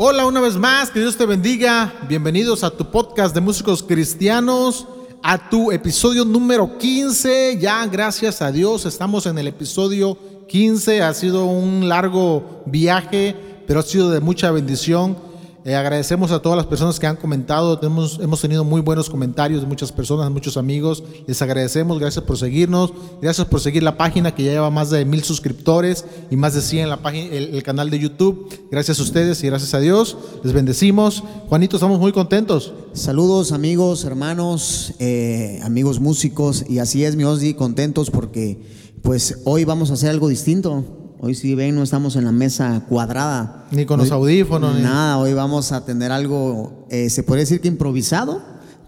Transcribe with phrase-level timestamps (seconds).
[0.00, 1.92] Hola una vez más, que Dios te bendiga.
[2.08, 4.86] Bienvenidos a tu podcast de músicos cristianos,
[5.24, 7.58] a tu episodio número 15.
[7.58, 10.16] Ya, gracias a Dios, estamos en el episodio
[10.46, 11.02] 15.
[11.02, 13.34] Ha sido un largo viaje,
[13.66, 15.18] pero ha sido de mucha bendición.
[15.64, 17.78] Eh, agradecemos a todas las personas que han comentado.
[17.78, 21.02] Tenemos, hemos tenido muy buenos comentarios de muchas personas, muchos amigos.
[21.26, 21.98] Les agradecemos.
[21.98, 22.92] Gracias por seguirnos.
[23.20, 26.62] Gracias por seguir la página que ya lleva más de mil suscriptores y más de
[26.62, 28.48] 100 en la página, el, canal de YouTube.
[28.70, 30.16] Gracias a ustedes y gracias a Dios.
[30.44, 31.24] Les bendecimos.
[31.48, 32.72] Juanito, estamos muy contentos.
[32.92, 36.64] Saludos amigos, hermanos, eh, amigos músicos.
[36.68, 38.58] Y así es, mi Osdi, contentos porque
[39.02, 40.97] pues hoy vamos a hacer algo distinto.
[41.20, 43.64] Hoy si ven, no estamos en la mesa cuadrada.
[43.72, 44.78] Ni con los audífonos.
[44.78, 48.40] Nada, hoy vamos a tener algo, eh, se puede decir que improvisado,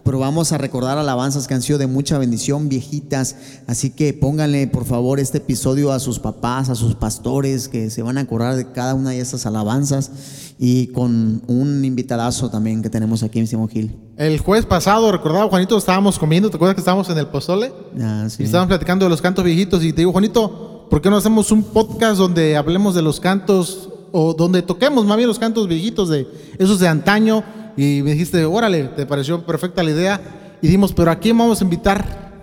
[0.05, 3.35] pero vamos a recordar alabanzas que han sido de mucha bendición, viejitas.
[3.67, 8.01] Así que pónganle, por favor, este episodio a sus papás, a sus pastores, que se
[8.01, 10.11] van a acordar de cada una de estas alabanzas.
[10.57, 13.99] Y con un invitadazo también que tenemos aquí Simón Gil.
[14.15, 17.73] El jueves pasado, recordaba, Juanito, estábamos comiendo, ¿te acuerdas que estábamos en el pozole?
[17.99, 18.43] Ah, sí.
[18.43, 21.53] Y estábamos platicando de los cantos viejitos y te digo, Juanito, ¿por qué no hacemos
[21.53, 26.09] un podcast donde hablemos de los cantos o donde toquemos más bien los cantos viejitos
[26.09, 26.27] de
[26.59, 27.45] esos de antaño?
[27.77, 30.57] Y me dijiste, órale, te pareció perfecta la idea.
[30.61, 32.33] Y dijimos, pero ¿a quién vamos a invitar?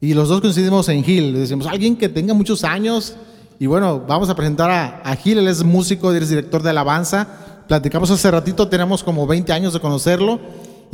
[0.00, 1.34] Y los dos coincidimos en Gil.
[1.34, 3.16] Decimos, alguien que tenga muchos años.
[3.58, 7.28] Y bueno, vamos a presentar a, Gil, él es músico, él es director de alabanza.
[7.68, 10.40] Platicamos hace ratito, tenemos como 20 años de conocerlo.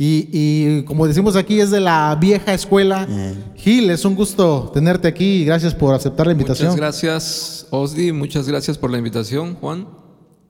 [0.03, 3.05] Y, como decimos aquí, es de la vieja escuela.
[3.07, 3.35] Eh.
[3.55, 6.69] Gil, es un gusto tenerte aquí y gracias por aceptar la invitación.
[6.69, 8.11] Muchas gracias, Osdi.
[8.11, 9.87] Muchas gracias por la invitación, Juan.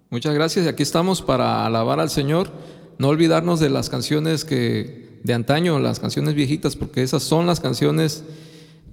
[0.10, 0.66] Muchas gracias.
[0.66, 2.50] Y aquí estamos para alabar al Señor.
[2.98, 7.60] No olvidarnos de las canciones que de antaño, las canciones viejitas, porque esas son las
[7.60, 8.24] canciones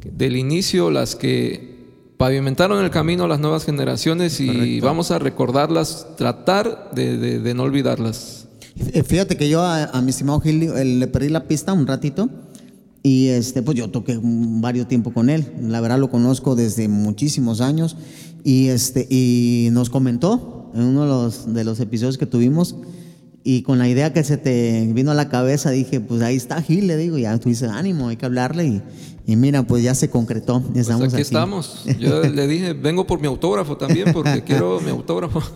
[0.04, 1.78] del inicio, las que
[2.16, 8.47] pavimentaron el camino a las nuevas generaciones y vamos a recordarlas, tratar de no olvidarlas.
[8.92, 12.28] Eh, fíjate que yo a, mi estimado Gil le perdí la pista un ratito
[13.02, 15.46] y este, pues yo toqué varios tiempo con él.
[15.62, 17.96] La verdad lo conozco desde muchísimos años
[18.44, 22.76] y, este, y nos comentó en uno de los, de los episodios que tuvimos
[23.44, 26.60] y con la idea que se te vino a la cabeza dije, pues ahí está
[26.60, 28.82] Gil, le digo, ya tú dices, ánimo, hay que hablarle y,
[29.26, 30.60] y mira, pues ya se concretó.
[30.60, 31.84] Pues estamos aquí, aquí, estamos.
[31.98, 35.42] Yo le dije, vengo por mi autógrafo también porque quiero mi autógrafo.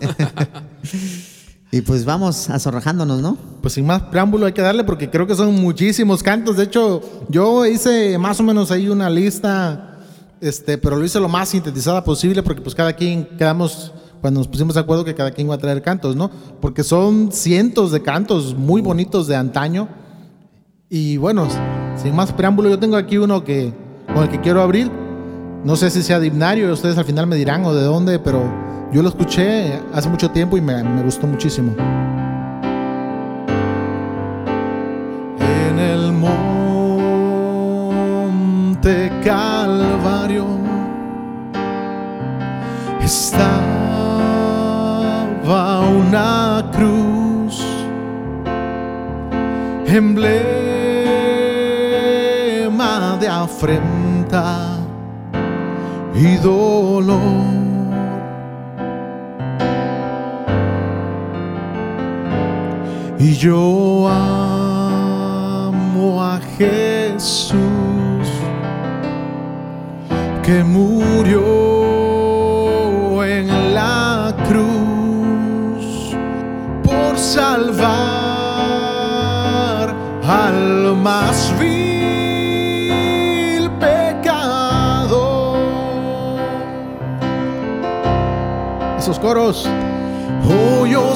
[1.73, 3.35] Y pues vamos azorrajándonos, ¿no?
[3.59, 6.57] Pues sin más preámbulo hay que darle porque creo que son muchísimos cantos.
[6.57, 9.97] De hecho, yo hice más o menos ahí una lista,
[10.39, 13.91] este, pero lo hice lo más sintetizada posible porque pues cada quien quedamos,
[14.21, 16.29] cuando nos pusimos de acuerdo que cada quien iba a traer cantos, ¿no?
[16.61, 19.87] Porque son cientos de cantos muy bonitos de antaño.
[20.91, 21.47] Y bueno,
[21.95, 23.73] sin más preámbulo, yo tengo aquí uno que,
[24.13, 24.91] con el que quiero abrir.
[25.63, 26.29] No sé si sea de
[26.71, 30.55] ustedes al final me dirán o de dónde, pero yo lo escuché hace mucho tiempo
[30.55, 31.73] y me, gustó muchísimo.
[35.39, 36.41] En el monte
[39.23, 40.45] Calvario
[43.01, 43.61] estaba
[45.81, 47.65] una cruz,
[49.87, 50.37] emblema
[53.19, 54.77] de afrenta
[56.13, 57.52] y dolor
[63.25, 65.01] Y yo amo
[66.21, 67.55] a Jesús
[70.43, 71.39] que murió
[73.23, 76.13] en la cruz
[76.83, 77.87] por salvar
[80.27, 82.59] al más vil
[83.79, 85.55] pecado.
[88.97, 89.65] Esos coros.
[90.45, 91.15] Oh, yo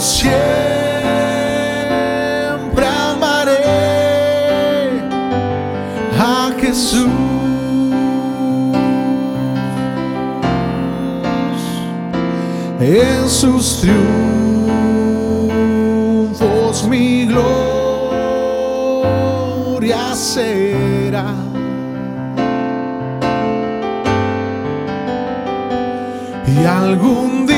[12.80, 13.98] En sus triunfos
[16.88, 17.74] mi gloria
[20.14, 21.34] será.
[26.46, 27.57] Y algún día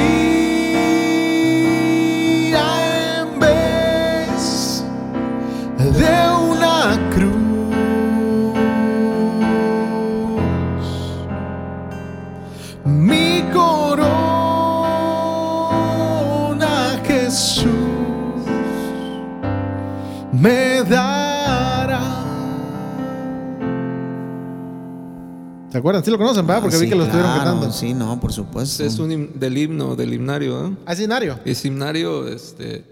[25.80, 26.04] ¿Se acuerdan?
[26.04, 26.62] Sí lo conocen, ¿verdad?
[26.62, 27.72] Porque vi que lo estuvieron cantando.
[27.72, 28.84] Sí, por supuesto.
[28.84, 30.68] Es un del himno, del himnario.
[30.68, 30.76] ¿eh?
[30.86, 31.40] ¿Ah, es himnario?
[31.46, 32.84] Es himnario, este.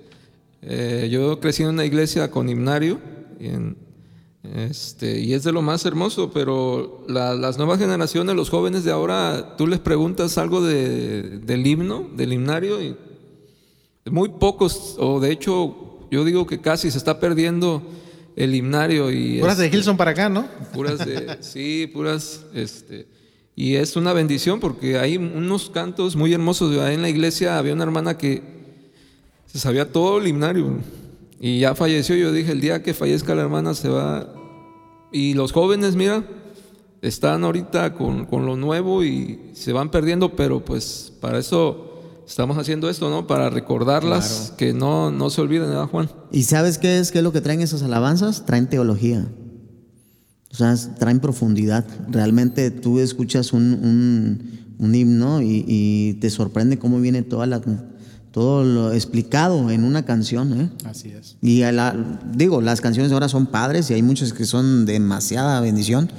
[0.61, 2.97] Eh, yo crecí en una iglesia con himnario
[4.55, 9.57] este, y es de lo más hermoso, pero las nuevas generaciones, los jóvenes de ahora,
[9.57, 12.95] tú les preguntas algo del himno, del himnario, y
[14.09, 17.81] muy pocos, o de hecho, yo digo que casi se está perdiendo
[18.37, 19.11] el himnario.
[19.11, 20.47] Y puras de Gilson para acá, ¿no?
[20.71, 23.07] Puras de, sí, puras, este,
[23.55, 26.73] y es una bendición porque hay unos cantos muy hermosos.
[26.89, 28.43] En la iglesia había una hermana que
[29.47, 30.77] se sabía todo el himnario
[31.39, 32.15] y ya falleció.
[32.15, 34.31] Yo dije, el día que fallezca la hermana se va.
[35.11, 36.23] Y los jóvenes, mira,
[37.01, 41.86] están ahorita con, con lo nuevo y se van perdiendo, pero pues para eso
[42.27, 43.25] estamos haciendo esto, ¿no?
[43.25, 46.09] Para recordarlas, que no, no se olviden, ¿verdad, Juan?
[46.31, 48.45] ¿Y sabes qué es, qué es lo que traen esas alabanzas?
[48.45, 49.25] Traen teología.
[50.51, 51.85] O sea, traen profundidad.
[52.09, 57.61] Realmente tú escuchas un, himno y, te sorprende cómo viene toda la,
[58.31, 60.59] todo lo explicado en una canción.
[60.59, 60.69] ¿eh?
[60.85, 61.37] Así es.
[61.41, 61.63] Y
[62.35, 66.11] digo, las canciones ahora son padres y hay muchas que son demasiada bendición.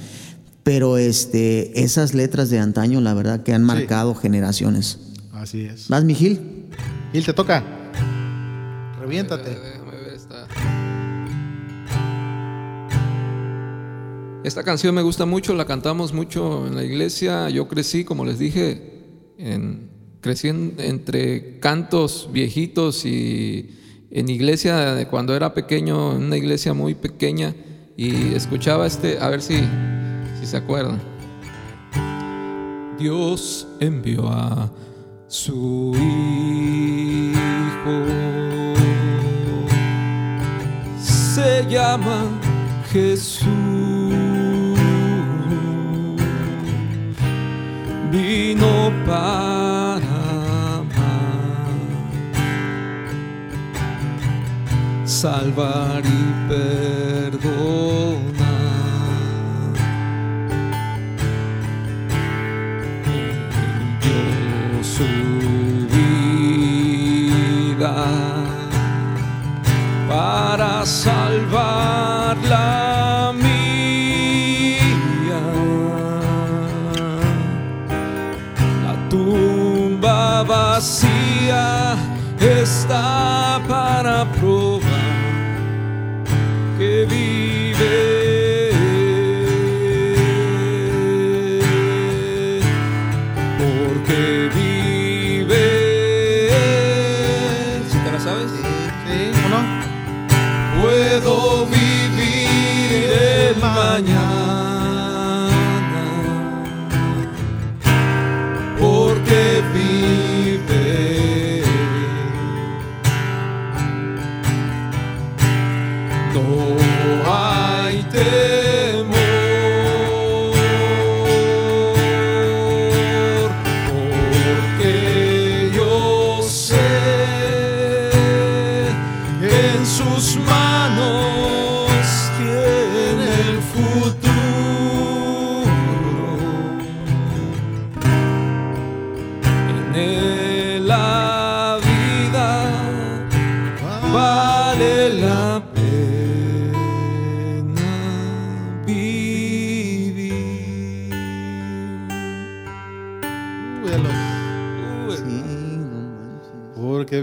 [0.63, 5.08] Pero este, esas letras de antaño, la verdad que han marcado generaciones.
[5.39, 5.89] Así es.
[5.89, 6.67] ¿Vas, mi Gil?
[7.13, 7.63] Gil, te toca.
[9.01, 9.57] Reviéntate.
[14.43, 14.65] esta.
[14.65, 17.49] canción me gusta mucho, la cantamos mucho en la iglesia.
[17.51, 19.05] Yo crecí, como les dije,
[19.39, 19.91] en,
[20.21, 23.77] crecí entre cantos viejitos y
[24.11, 27.55] en iglesia cuando era pequeño, en una iglesia muy pequeña,
[27.97, 29.61] y escuchaba este, a ver si,
[30.41, 31.01] si se acuerdan.
[32.99, 34.69] Dios envió a
[35.29, 37.37] su Hijo.
[40.99, 42.27] Se llama
[42.91, 43.47] Jesús.
[48.11, 49.99] Vino para
[50.79, 51.69] amar,
[55.05, 56.98] salvar y perdonar.
[70.49, 74.81] Para salvar la mía.
[78.85, 81.97] La tumba vacía
[82.41, 83.38] está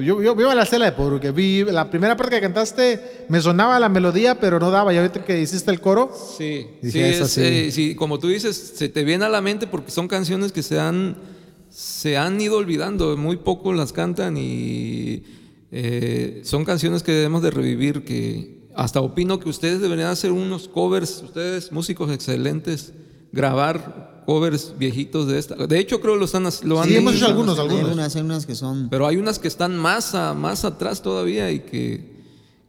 [0.04, 4.40] yo, a la cela porque vi la primera parte que cantaste, me sonaba la melodía,
[4.40, 4.94] pero no daba.
[4.94, 6.12] Ya ahorita que hiciste el coro.
[6.38, 10.52] Sí, sí, sí, como tú dices, se te viene a la mente porque son canciones
[10.52, 11.18] que se han,
[11.70, 15.24] se han ido olvidando, muy poco las cantan y
[15.72, 20.68] eh, son canciones que debemos de revivir, que hasta opino que ustedes deberían hacer unos
[20.68, 22.94] covers, ustedes músicos excelentes,
[23.36, 25.56] grabar covers viejitos de esta.
[25.56, 28.16] De hecho, creo que lo están lo han hemos hecho algunos, algunos.
[28.16, 28.90] Hay unas, que son.
[28.90, 32.16] Pero hay unas que están más, más atrás todavía y que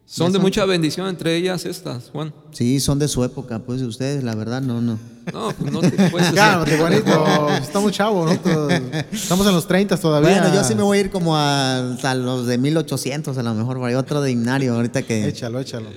[0.05, 2.33] son de mucha bendición, entre ellas estas, Juan.
[2.51, 4.99] Sí, son de su época, pues ustedes, la verdad, no, no.
[5.33, 7.49] No, pues no te puedes Claro, bonito.
[7.61, 8.69] Estamos chavos, ¿no?
[9.11, 10.39] Estamos en los 30 todavía.
[10.41, 13.83] Bueno, yo sí me voy a ir como a, los de 1800, a lo mejor,
[13.83, 15.27] hay otro de himnario, ahorita que.
[15.27, 15.89] Échalo, échalo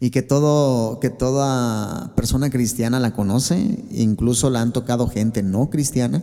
[0.00, 5.68] y que, todo, que toda persona cristiana la conoce, incluso la han tocado gente no
[5.68, 6.22] cristiana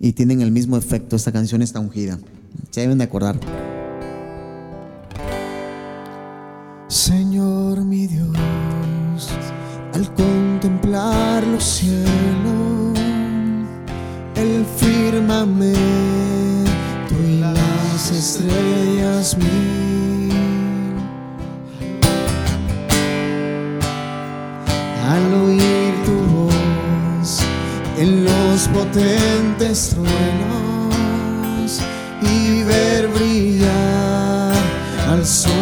[0.00, 1.16] y tienen el mismo efecto.
[1.16, 2.18] Esta canción está ungida.
[2.70, 3.38] Se deben de acordar.
[6.88, 8.34] Señor mi Dios,
[9.92, 12.98] al contemplar los cielos,
[14.34, 15.84] el firmamento
[17.28, 20.09] y las estrellas mías
[25.10, 27.40] al oír tu voz
[27.98, 31.80] en los potentes truenos
[32.22, 34.54] y ver brillar
[35.08, 35.59] al sol.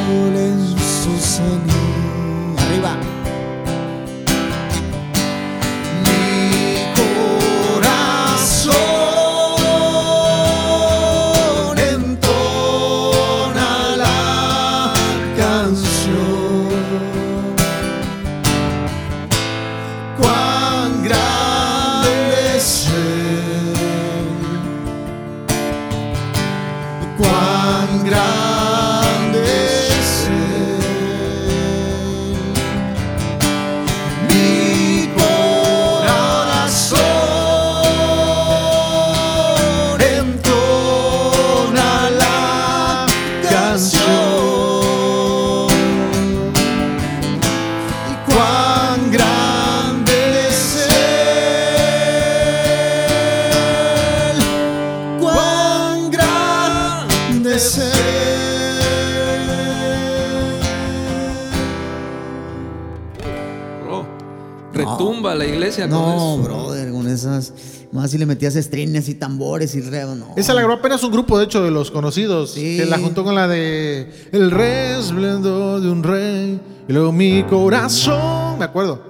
[65.88, 67.52] No, brother, con esas.
[67.90, 70.34] Más si le metías estrines y tambores y re, no.
[70.36, 72.52] Esa la grabó apenas un grupo, de hecho, de los conocidos.
[72.52, 76.60] Que la juntó con la de El resplendor de un rey.
[76.88, 78.58] Y luego mi corazón.
[78.58, 79.08] Me acuerdo.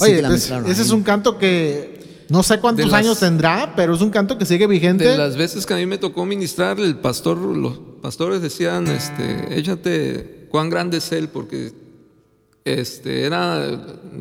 [0.00, 2.26] Oye, pues, ese es un canto que.
[2.28, 5.04] No sé cuántos años tendrá, pero es un canto que sigue vigente.
[5.04, 9.58] De las veces que a mí me tocó ministrar, el pastor, los pastores decían, este,
[9.58, 11.72] échate cuán grande es él, porque
[12.64, 13.68] este, era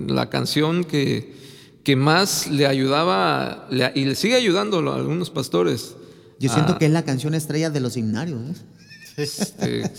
[0.08, 1.36] la canción que
[1.84, 5.96] que más le ayudaba y le sigue ayudando a algunos pastores.
[6.40, 8.64] Yo siento que es la canción estrella de los himnarios.
[9.18, 9.92] Este,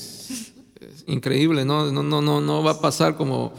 [1.06, 1.92] increíble, ¿no?
[1.92, 3.52] No, no, no, no va a pasar como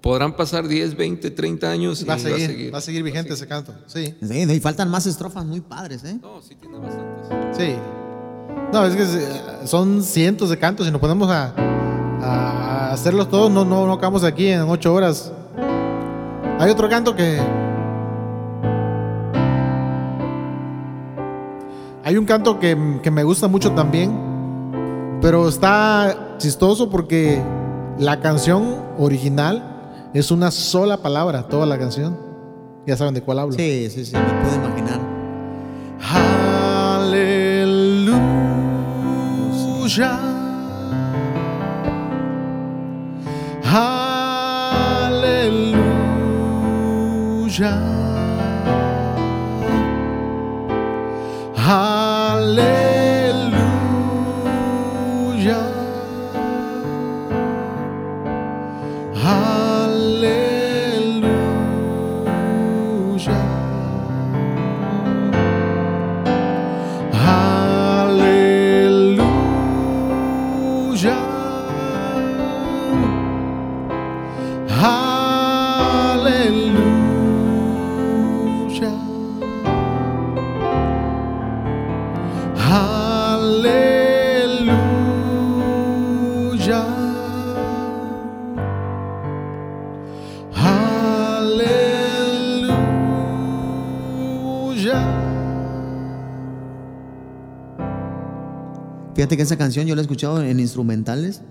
[0.00, 2.72] podrán pasar 10, 20, 30 años y va a seguir.
[2.72, 4.14] Va a seguir, vigente ese canto, sí.
[4.20, 6.18] Y faltan más estrofas muy padres, ¿eh?
[6.22, 7.56] No, sí tiene bastantes.
[7.56, 7.74] Sí.
[8.72, 11.54] No, es que son cientos de cantos y nos ponemos a,
[12.20, 15.32] a hacerlos todos, no, no, no acabamos aquí en ocho horas.
[16.60, 17.40] Hay otro canto que
[22.08, 24.10] Hay un canto que, me gusta mucho también,
[25.20, 27.38] pero está chistoso porque
[27.98, 32.18] la canción original es una sola palabra, toda la canción.
[32.86, 33.52] Ya saben de cuál hablo.
[33.52, 34.98] Sí, sí, sí, me puedo imaginar.
[36.98, 38.18] Aleluya.
[47.50, 47.97] Aleluya.
[51.68, 52.87] Hallelujah.
[99.28, 101.42] Fíjate que esa canción yo la he escuchado en instrumentales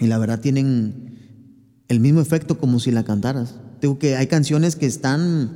[0.00, 3.56] y la verdad tienen el mismo efecto como si la cantaras.
[3.78, 5.54] Tengo que hay canciones que están,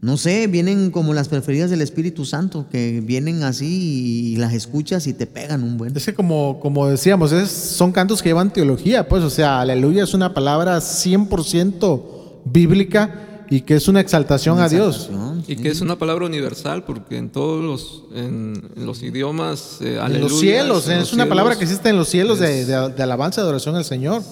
[0.00, 5.06] no sé, vienen como las preferidas del Espíritu Santo, que vienen así y las escuchas
[5.06, 5.94] y te pegan un buen.
[5.94, 10.04] Es que como, como decíamos, es, son cantos que llevan teología, pues, o sea, aleluya
[10.04, 12.02] es una palabra 100%
[12.46, 15.10] bíblica y que es una exaltación, a Dios.
[15.48, 20.20] Y que es una palabra universal, porque en todos los, en, los idiomas, eh, en
[20.20, 23.74] los cielos, es una palabra que existe en los cielos de, de, alabanza, de adoración
[23.74, 24.22] al Señor.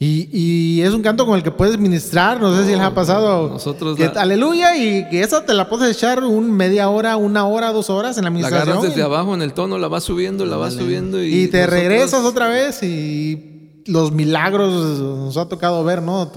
[0.00, 2.94] Y, y, es un canto con el que puedes ministrar, no sé si les ha
[2.94, 3.48] pasado.
[3.48, 7.90] Nosotros aleluya, y que esa te la puedes echar un media hora, una hora, dos
[7.90, 8.68] horas en la administración.
[8.68, 11.22] La agarras desde abajo en el tono, la vas subiendo, la vas subiendo.
[11.22, 16.30] Y, y te regresas otra vez y los milagros nos ha tocado ver, ¿no?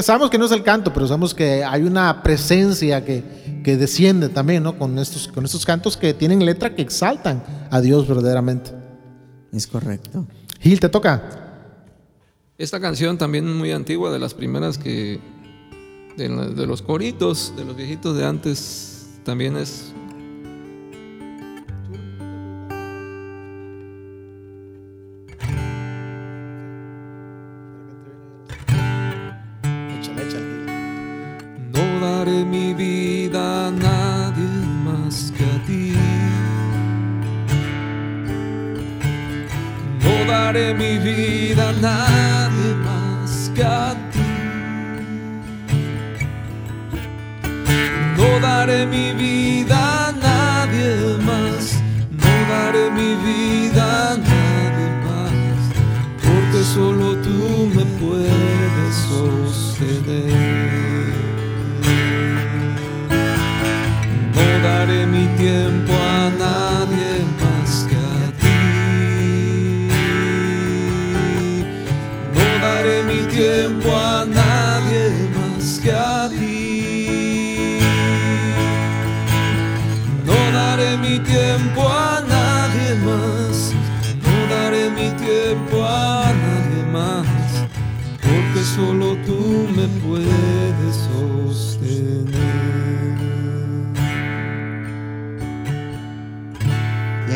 [0.00, 4.30] Sabemos que no es el canto, pero sabemos que hay una presencia que, que desciende
[4.30, 4.78] también, ¿no?
[4.78, 8.70] Con estos, con estos cantos que tienen letra que exaltan a Dios verdaderamente.
[9.52, 10.26] Es correcto.
[10.60, 11.22] Gil, te toca.
[12.56, 15.20] Esta canción también muy antigua, de las primeras que.
[16.16, 19.91] de, de los coritos, de los viejitos de antes, también es
[40.24, 44.20] daré mi vida a nadie más que a ti.
[48.16, 51.82] No daré mi vida a nadie más,
[52.22, 55.60] no daré mi vida a nadie más,
[56.24, 58.31] porque solo tú me puedes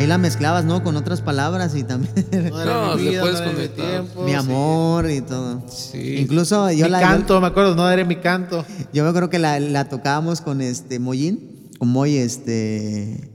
[0.07, 0.83] ahí la mezclabas, ¿no?
[0.83, 2.13] Con otras palabras y también.
[2.51, 3.89] No, mi vida, puedes no mi conectar.
[3.89, 4.35] tiempo, mi sí.
[4.37, 5.63] amor y todo.
[5.69, 6.15] Sí.
[6.17, 6.99] Incluso yo mi la.
[7.01, 8.65] canto, me acuerdo, no daré mi canto.
[8.93, 13.31] Yo me acuerdo que la, la tocábamos con este Mollín, con Moy, este.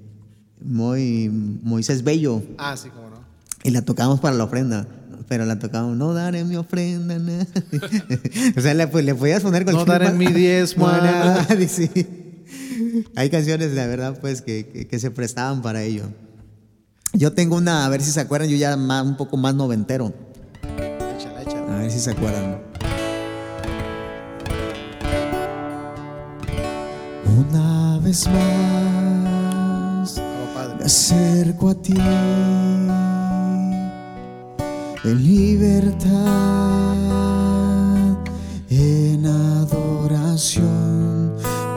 [0.64, 1.28] Moy,
[1.62, 2.42] Moisés Bello.
[2.58, 3.16] Ah, sí, cómo no.
[3.64, 4.86] Y la tocábamos para la ofrenda.
[5.28, 7.18] Pero la tocábamos, no daré mi ofrenda.
[7.18, 7.46] na".
[8.56, 11.10] o sea, le, pues, le podías poner No cualquier daré mi diezmo a No, no,
[11.10, 11.46] no, nada.
[11.68, 11.90] sí.
[13.16, 16.04] Hay canciones, la verdad, pues, que, que- que se prestaban para ello.
[17.12, 20.12] Yo tengo una, a ver si se acuerdan, yo ya más- un poco más noventero.
[21.16, 21.76] Échala, échala.
[21.76, 22.58] A ver si se acuerdan.
[27.36, 30.76] Una vez más Oh, padre.
[30.78, 31.94] me acerco a ti
[35.04, 36.10] en libertad,
[38.70, 40.62] en adoración.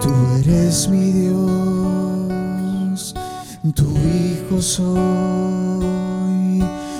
[0.02, 1.65] Tú eres mi Dios,
[3.74, 4.96] tu Hijo soy,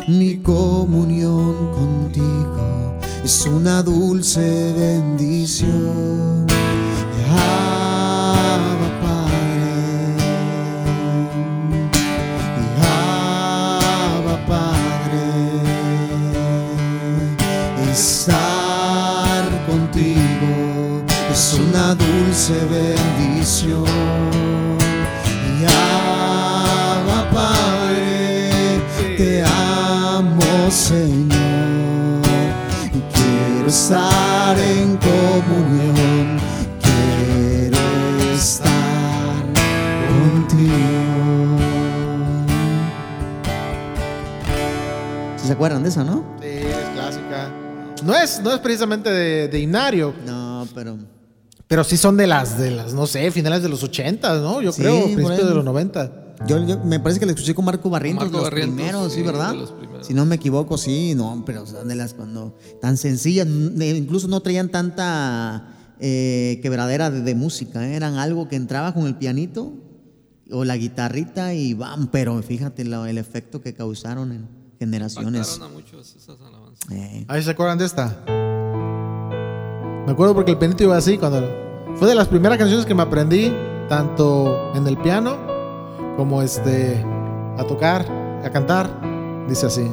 [0.08, 6.35] mi comunión contigo es una dulce bendición.
[45.96, 46.26] Esa, no?
[46.42, 47.52] Sí, es clásica.
[48.04, 50.98] No es, no es precisamente de, de Inario, No, pero.
[51.68, 54.62] pero sí son de las, de las, no sé, finales de los 80, ¿no?
[54.62, 56.22] Yo Sí, creo, principios de los 90.
[56.48, 59.22] Yo, yo- me parece que la escuché con Marco Barrientos, Marco los Barrientos, primeros, sí,
[59.22, 59.52] ¿verdad?
[59.80, 60.06] primeros.
[60.06, 64.42] Si no me equivoco, sí, no, pero son de las cuando tan sencillas, incluso no
[64.42, 65.70] traían tanta
[66.02, 67.96] eh, quebradera de, de música, ¿eh?
[67.96, 69.72] eran algo que entraba con el pianito
[70.52, 74.48] o la guitarrita y bam, pero fíjate lo- el efecto que causaron en
[74.80, 75.60] generaciones.
[75.62, 76.92] A muchos esas alabanzas.
[76.92, 78.24] Eh, ¿Ahí se acuerdan de esta?
[80.06, 81.64] Me acuerdo porque el pianito iba así cuando...
[81.96, 83.54] Fue de las primeras canciones que me aprendí,
[83.88, 85.38] tanto en el piano
[86.18, 87.04] como este,
[87.58, 88.06] a tocar,
[88.44, 88.90] a cantar.
[89.48, 89.90] Dice así.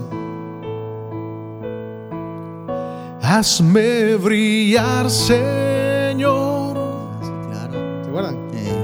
[3.22, 6.76] Hazme brillar, Señor.
[7.22, 8.02] sí, claro.
[8.02, 8.36] ¿Se acuerdan?
[8.52, 8.76] Eh,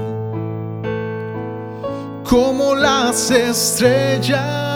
[2.23, 4.68] como las estrellas.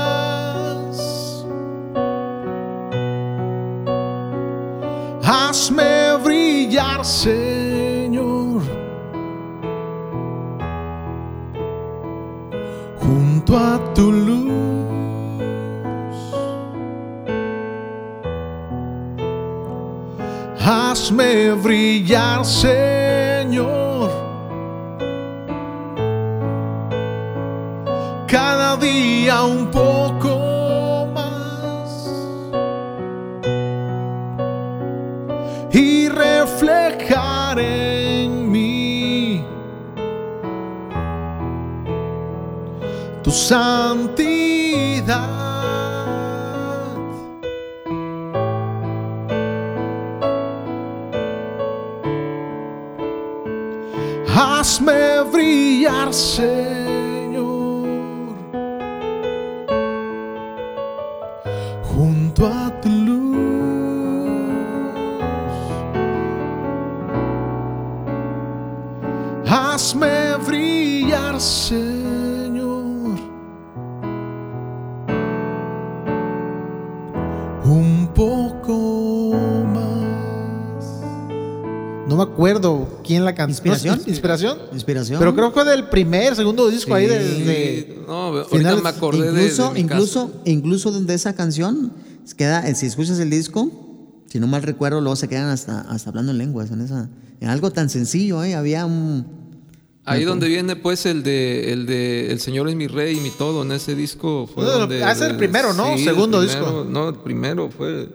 [5.26, 8.62] Hazme brillar, Señor,
[13.00, 14.44] junto a tu luz.
[20.60, 23.84] Hazme brillar, Señor.
[28.34, 30.33] cada día un poco
[43.34, 45.18] santidad.
[54.36, 56.14] Hazme brillar,
[83.36, 83.50] la.
[83.50, 84.02] ¿Inspiración?
[84.06, 84.58] ¿Inspiración?
[84.72, 85.20] Inspiración.
[85.20, 89.74] Pero creo que fue del primer, segundo disco ahí de, no, ahorita me acordé incluso,
[89.74, 91.94] de, incluso, incluso de esa canción
[92.38, 93.70] queda, si escuchas el disco,
[94.28, 97.50] si no mal recuerdo, luego se quedan hasta, hasta hablando en lenguas en esa, en
[97.50, 98.56] algo tan sencillo, ¿eh?
[98.56, 99.44] había un
[100.06, 103.30] Ahí donde viene pues el de el de El Señor es mi rey y mi
[103.30, 105.98] todo en ese disco fue donde, ah, el primero, ¿no?
[105.98, 106.86] Segundo disco.
[106.90, 108.10] No, el primero fue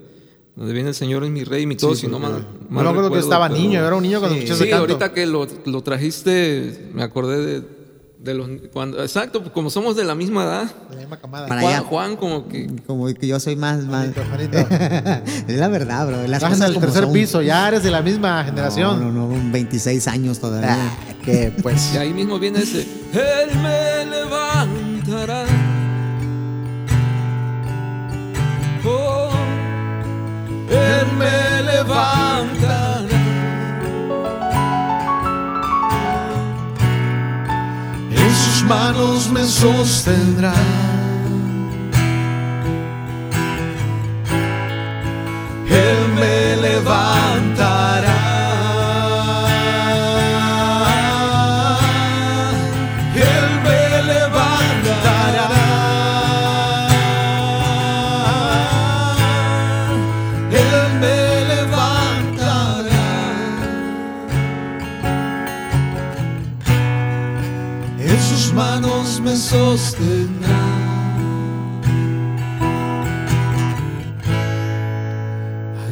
[0.58, 2.92] donde viene El Señor es mi rey y mi todo, si no mal, mal No
[2.92, 6.90] me que estaba niño, era un niño cuando escuché Sí, ahorita que lo, lo trajiste
[6.92, 7.78] me acordé de
[8.18, 10.64] de los, cuando, exacto, como somos de la misma edad.
[10.88, 11.46] De la misma camada.
[11.46, 12.68] Para Juan, Juan, como que.
[12.86, 13.84] Como que yo soy más.
[13.84, 14.08] más...
[15.48, 16.26] es la verdad, bro.
[16.26, 19.00] Las al tercer piso, ya eres de la misma generación.
[19.00, 20.76] No, no, no, 26 años todavía.
[20.76, 21.92] Ah, que pues.
[21.94, 22.80] Y ahí mismo viene ese.
[23.12, 25.67] Él me levantará.
[30.70, 32.88] Él me levantará.
[38.68, 40.54] manos me sostendrán.
[45.68, 47.17] Él me levantará.
[69.20, 70.58] Me sostendrá.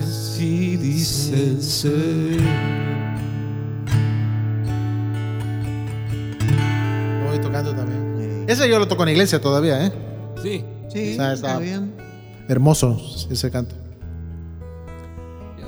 [0.01, 2.43] Así dice el Señor.
[7.29, 8.45] Voy tocando también.
[8.49, 9.93] Ese yo lo toco en la iglesia todavía, ¿eh?
[10.43, 10.65] Sí.
[10.93, 11.93] Sí, O sea, está está- bien.
[12.49, 13.75] Hermoso ese canto.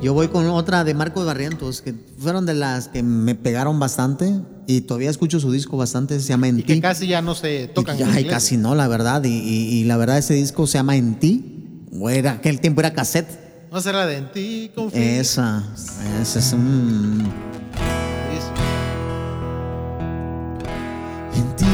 [0.00, 4.32] Yo voy con otra de Marcos Barrientos, que fueron de las que me pegaron bastante
[4.68, 7.66] y todavía escucho su disco bastante, se llama En Y que casi ya no se
[7.68, 7.98] tocan.
[7.98, 9.24] Y- en ay, casi no, la verdad.
[9.24, 11.54] Y, y- y la verdad, ese disco se llama En ti.
[12.00, 13.26] O era, aquel tiempo era cassette.
[13.72, 15.00] No será de en ti, confío.
[15.02, 15.64] Esa,
[16.22, 17.26] esa es un.
[21.34, 21.64] En ti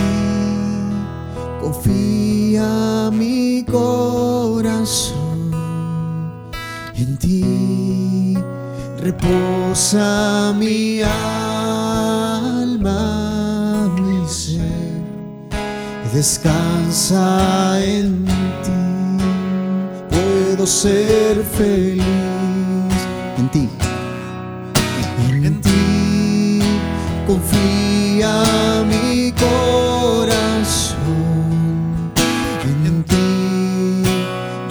[1.61, 5.14] confía mi corazón.
[9.25, 11.19] Reposa mi alma,
[13.97, 15.03] mi ser.
[16.13, 18.27] Descansa en
[18.63, 18.71] ti.
[20.11, 22.05] Puedo ser feliz
[23.39, 23.69] en ti.
[25.29, 26.61] En ti
[27.27, 28.45] confía
[28.87, 30.95] mi corazón.
[32.85, 34.05] En ti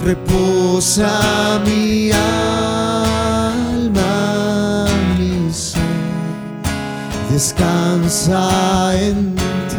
[0.02, 2.43] reposa mi alma,
[7.44, 9.36] Descansa en
[9.68, 9.76] ti.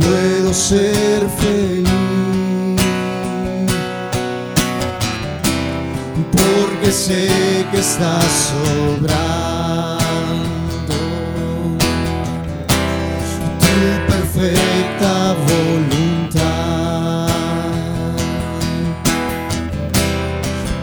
[0.00, 1.88] Puedo ser feliz.
[6.30, 9.18] porque sé que estás sobrando
[13.58, 13.74] tu
[14.12, 17.26] perfecta voluntad.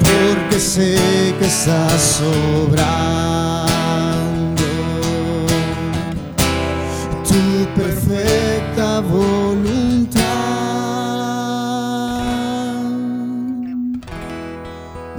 [0.04, 3.29] Porque sé que estás sobrando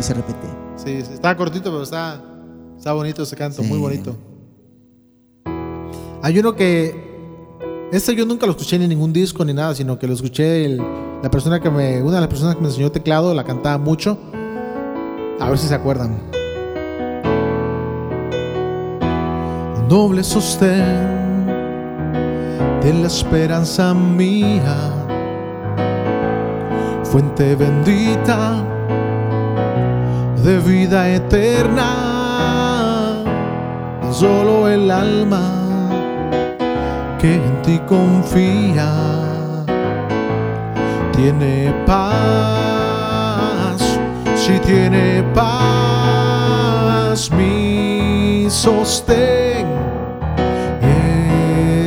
[0.00, 0.48] Y se repite.
[0.76, 2.20] Sí, está cortito, pero está,
[2.76, 4.16] está bonito ese canto, muy bonito.
[6.22, 7.08] Hay uno que.
[7.92, 10.64] Este yo nunca lo escuché ni en ningún disco ni nada, sino que lo escuché.
[10.64, 10.82] el-
[11.22, 12.00] la persona que me.
[12.02, 14.16] Una de las personas que me enseñó teclado la cantaba mucho.
[15.38, 16.18] A ver si se acuerdan.
[19.88, 21.46] Noble sostén
[22.82, 24.76] de la esperanza mía,
[27.02, 28.64] fuente bendita
[30.42, 31.88] de vida eterna.
[34.10, 35.40] Solo el alma
[37.18, 38.90] que en ti confía
[41.14, 43.80] tiene paz,
[44.34, 49.66] si tiene paz, mi sostén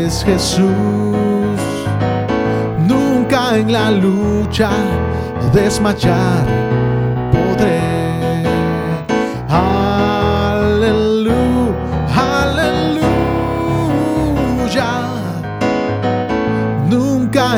[0.06, 0.64] es Jesús.
[2.88, 4.70] Nunca en la lucha
[5.54, 6.63] desmayar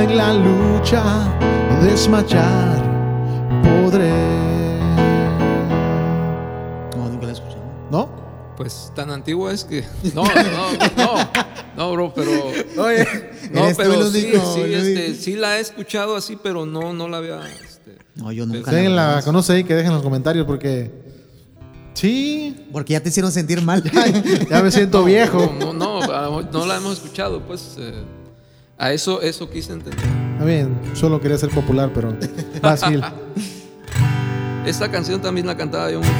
[0.07, 1.03] la lucha
[1.81, 2.83] desmayar
[3.63, 4.11] podré.
[6.95, 7.57] No, nunca la escuché.
[7.91, 8.09] ¿No?
[8.57, 9.83] Pues tan antigua es que.
[10.13, 11.29] No, no, no,
[11.75, 12.31] no, bro, pero.
[12.77, 13.05] Oye,
[13.51, 17.17] no, este pero sí, sí, este, sí la he escuchado así, pero no, no la
[17.17, 17.41] había.
[17.47, 18.71] Este, no, yo nunca.
[18.71, 21.03] Si la, la conoce ahí, que dejen los comentarios porque.
[21.93, 22.67] Sí.
[22.71, 23.81] Porque ya te hicieron sentir mal.
[24.49, 25.53] ya, me siento viejo.
[25.59, 27.75] No, no, no, no, la hemos escuchado, pues.
[27.79, 28.03] Eh
[28.77, 30.05] a eso, eso quise entender.
[30.33, 32.15] Está bien, solo quería ser popular, pero
[32.61, 33.01] fácil.
[34.65, 36.11] Esta canción también la cantaba yo mucho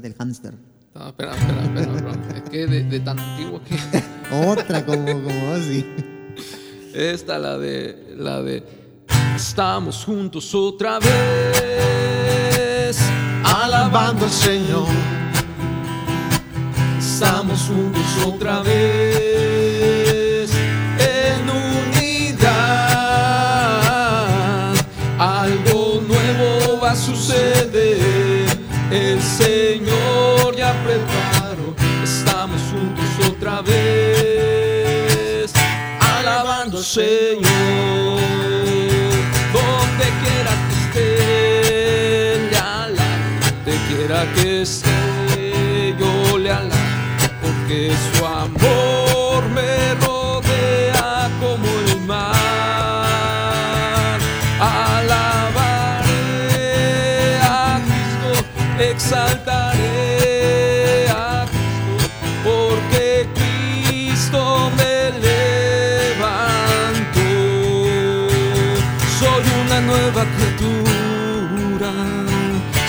[0.00, 0.54] del hámster.
[0.94, 3.76] No, espera, espera, espera, es que de, tan antiguo que.
[4.46, 5.84] Otra como, como así.
[6.92, 8.14] Esta, la de.
[8.16, 8.62] La de.
[9.36, 12.98] Estamos juntos otra vez.
[13.44, 14.86] Alabando al Señor.
[16.98, 19.53] Estamos juntos otra vez.
[28.90, 35.50] El Señor ya preparó, estamos juntos otra vez,
[36.00, 38.20] alabando al Señor.
[39.52, 42.98] Donde quiera que esté, le alabo,
[43.40, 46.74] donde quiera que esté, yo le alabo,
[47.40, 50.13] porque su amor me rodea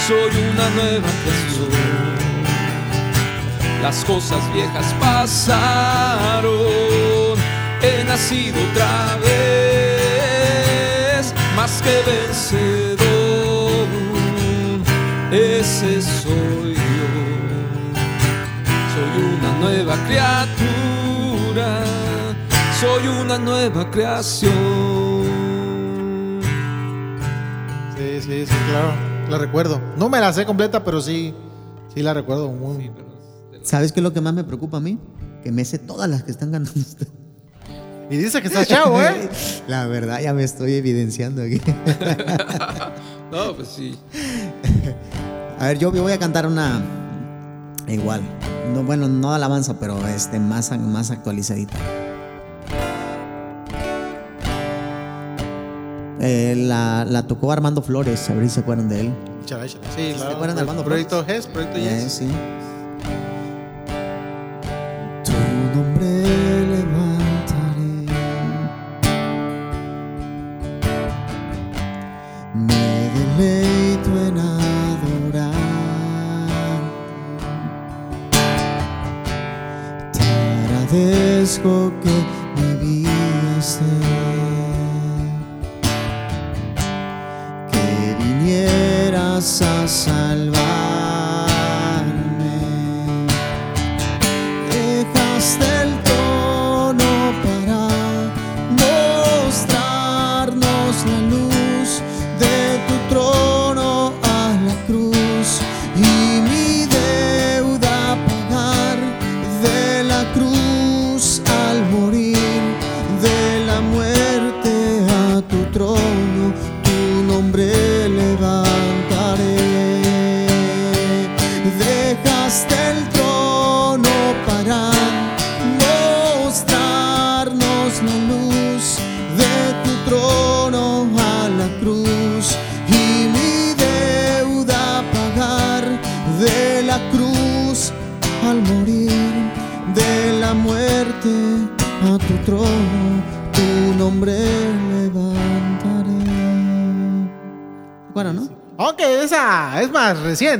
[0.07, 1.69] soy una nueva creación.
[3.81, 6.51] Las cosas viejas pasaron,
[7.81, 10.43] he nacido otra vez,
[11.55, 13.05] más que vencedor
[15.31, 16.81] ese soy yo.
[18.93, 21.69] Soy una nueva criatura,
[22.79, 24.53] soy una nueva creación.
[27.97, 28.93] Sí, sí, sí, claro,
[29.29, 29.79] la recuerdo.
[29.97, 31.33] No me la sé completa, pero sí,
[31.93, 32.91] sí la recuerdo muy.
[33.63, 34.99] ¿Sabes qué es lo que más me preocupa a mí?
[35.43, 37.07] Que me sé todas las que están ganando usted.
[38.09, 39.29] Y dice que está chavo, ¿eh?
[39.67, 41.59] La verdad, ya me estoy evidenciando aquí.
[43.31, 43.97] no, pues sí.
[45.59, 46.83] A ver, yo voy a cantar una
[47.87, 48.21] igual.
[48.73, 51.75] No, bueno, no alabanza, pero este, más, más actualizadita.
[56.27, 59.13] Eh, la, la, tocó Armando Flores, a ver si se acuerdan de él.
[59.45, 61.45] Sí, ¿Se acuerdan de Armando Proyecto Flores?
[61.47, 62.13] Proyecto Yes.
[62.13, 62.27] sí.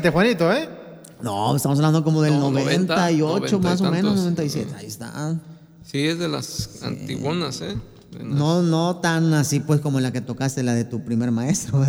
[0.06, 0.70] reciente, Juanito, ¿eh?
[1.22, 4.76] No, estamos hablando como del 98, más o menos, 97.
[4.78, 5.36] Ahí está.
[5.84, 6.70] Sí, es de las sí.
[7.64, 7.78] ¿eh?
[8.24, 11.80] No, no tan así pues como la que tocaste, la de tu primer maestro.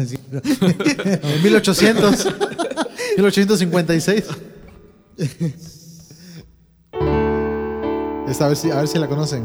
[1.42, 2.26] 1800,
[3.16, 4.24] 1856.
[8.28, 9.44] Esta, a ver si, a ver si la conocen.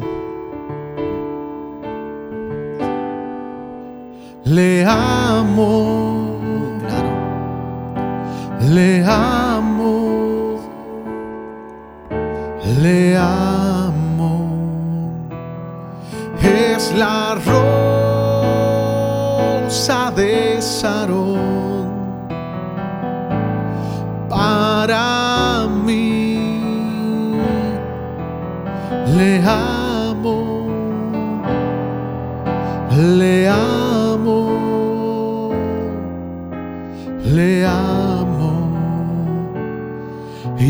[4.46, 5.91] Le amo
[8.82, 10.60] le amo.
[12.84, 14.34] Le amo.
[16.42, 18.52] Es la rosa
[20.16, 21.92] de Sarón
[24.28, 27.38] para mí.
[29.16, 29.71] Le amo.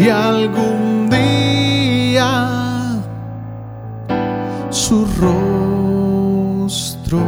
[0.03, 2.99] Y algún día
[4.71, 7.19] su rostro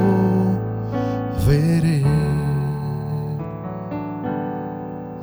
[1.47, 2.03] veré.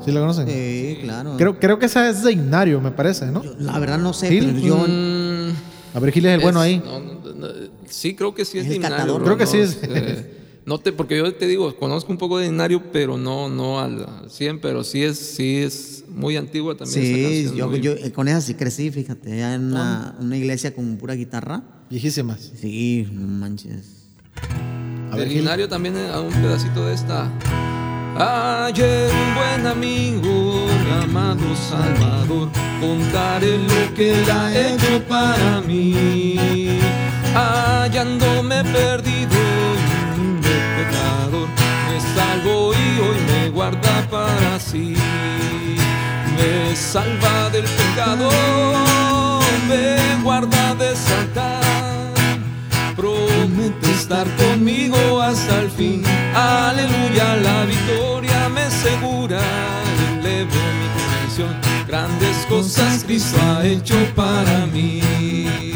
[0.05, 0.47] ¿Sí lo conocen?
[0.49, 1.35] Sí, claro.
[1.37, 3.43] Creo, creo que esa es de Himnario, me parece, ¿no?
[3.43, 4.77] Yo, la verdad no sé, pero yo.
[4.87, 6.81] Mm, A ver, Gil es el bueno ahí.
[6.85, 7.49] no, no, no,
[7.89, 9.79] sí, creo que sí es Es el de bro, Creo que sí es.
[9.83, 10.30] eh,
[10.71, 14.05] no te, porque yo te digo, conozco un poco de Himnario, pero no, no al
[14.05, 17.03] al 100, pero sí es, sí es muy antigua también.
[17.03, 20.15] esa Sí, canción, yo, muy- yo eh, con esa sí crecí, fíjate, ya en una,
[20.21, 21.63] una iglesia con pura guitarra.
[21.91, 22.53] Viejísimas.
[22.61, 23.83] Sí, no manches.
[25.11, 25.33] A ver.
[25.33, 27.29] Himnario también eh, a un pedacito de esta.
[28.17, 32.49] Ayer un buen amigo, mi amado Salvador,
[32.81, 36.79] contaré lo que él ha hecho para mí.
[37.35, 39.20] Hallándome perdido y
[44.11, 44.95] para sí.
[46.37, 48.31] Me salva del pecado,
[49.69, 52.13] me guarda de Satan.
[52.97, 56.03] Promete estar conmigo hasta el fin.
[56.35, 59.41] Aleluya, la victoria me asegura.
[60.19, 61.55] Elevo mi canción.
[61.87, 65.70] Grandes cosas Cristo ha hecho para mí.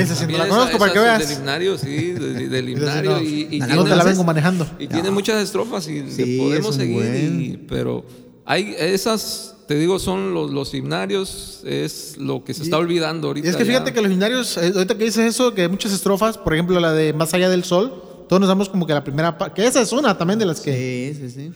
[0.00, 1.28] Esa sí no la esa- conozco para que veas.
[1.28, 3.10] Del himnario, sí, de- del himnario.
[3.12, 3.20] no.
[3.22, 4.66] y, y No, No tiene, te la vengo manejando.
[4.78, 6.94] y tiene muchas estrofas y Sí, podemos es seguir.
[6.96, 7.40] buen.
[7.42, 8.04] y- pero
[8.44, 13.46] hay esas, te digo, son los, los himnarios, es lo que se está olvidando ahorita.
[13.46, 13.70] Y es que ya.
[13.72, 16.78] fíjate que los himnarios, eh, ahorita que dices eso, que hay muchas estrofas, por ejemplo
[16.80, 19.66] la de Más allá del sol, todos nos damos como que la primera parte, que
[19.68, 21.52] esa es una también de las que Sí, sí, sí.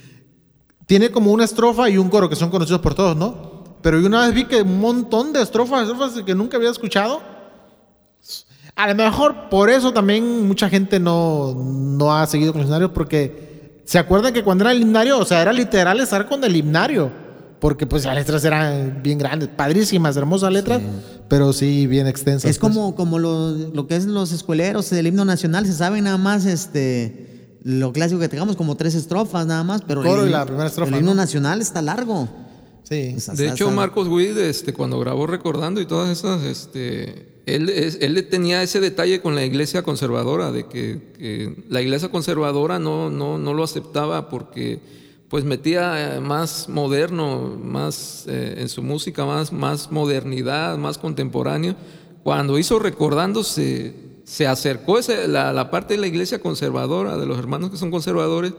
[0.87, 3.78] tiene como una estrofa y un coro que son conocidos por todos, ¿no?
[3.83, 7.20] Pero yo una vez vi que un montón de estrofas, estrofas que nunca había escuchado.
[8.82, 12.90] A lo mejor por eso también mucha gente no, no ha seguido con los himnarios,
[12.92, 16.56] porque se acuerdan que cuando era el himnario, o sea, era literal estar con el
[16.56, 17.10] himnario,
[17.60, 20.82] porque pues las letras eran bien grandes, padrísimas, hermosas letras,
[21.28, 22.50] pero sí bien extensas.
[22.50, 22.72] Es pues.
[22.72, 26.44] como, como lo, lo que es los escueleros del himno nacional, se saben nada más
[26.44, 27.28] este
[27.62, 30.66] lo clásico que tengamos como tres estrofas nada más, pero Coro el, y la primera
[30.66, 31.20] estrofa, el himno ¿no?
[31.20, 32.28] nacional está largo.
[32.82, 33.14] Sí.
[33.20, 37.31] Sea, De está- hecho, está- Marcos Witt, este, cuando grabó Recordando y todas esas, este,
[37.46, 42.78] él, él tenía ese detalle con la iglesia conservadora, de que, que la iglesia conservadora
[42.78, 44.78] no, no, no lo aceptaba porque
[45.28, 51.74] pues metía eh, más moderno, más eh, en su música, más, más modernidad, más contemporáneo.
[52.22, 57.24] Cuando hizo Recordando se, se acercó ese- la, la parte de la iglesia conservadora, de
[57.26, 58.52] los hermanos que son conservadores,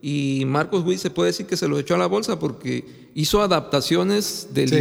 [0.00, 3.42] y Marcos Witt se puede decir que se los echó a la bolsa porque hizo
[3.42, 4.76] adaptaciones del Sí.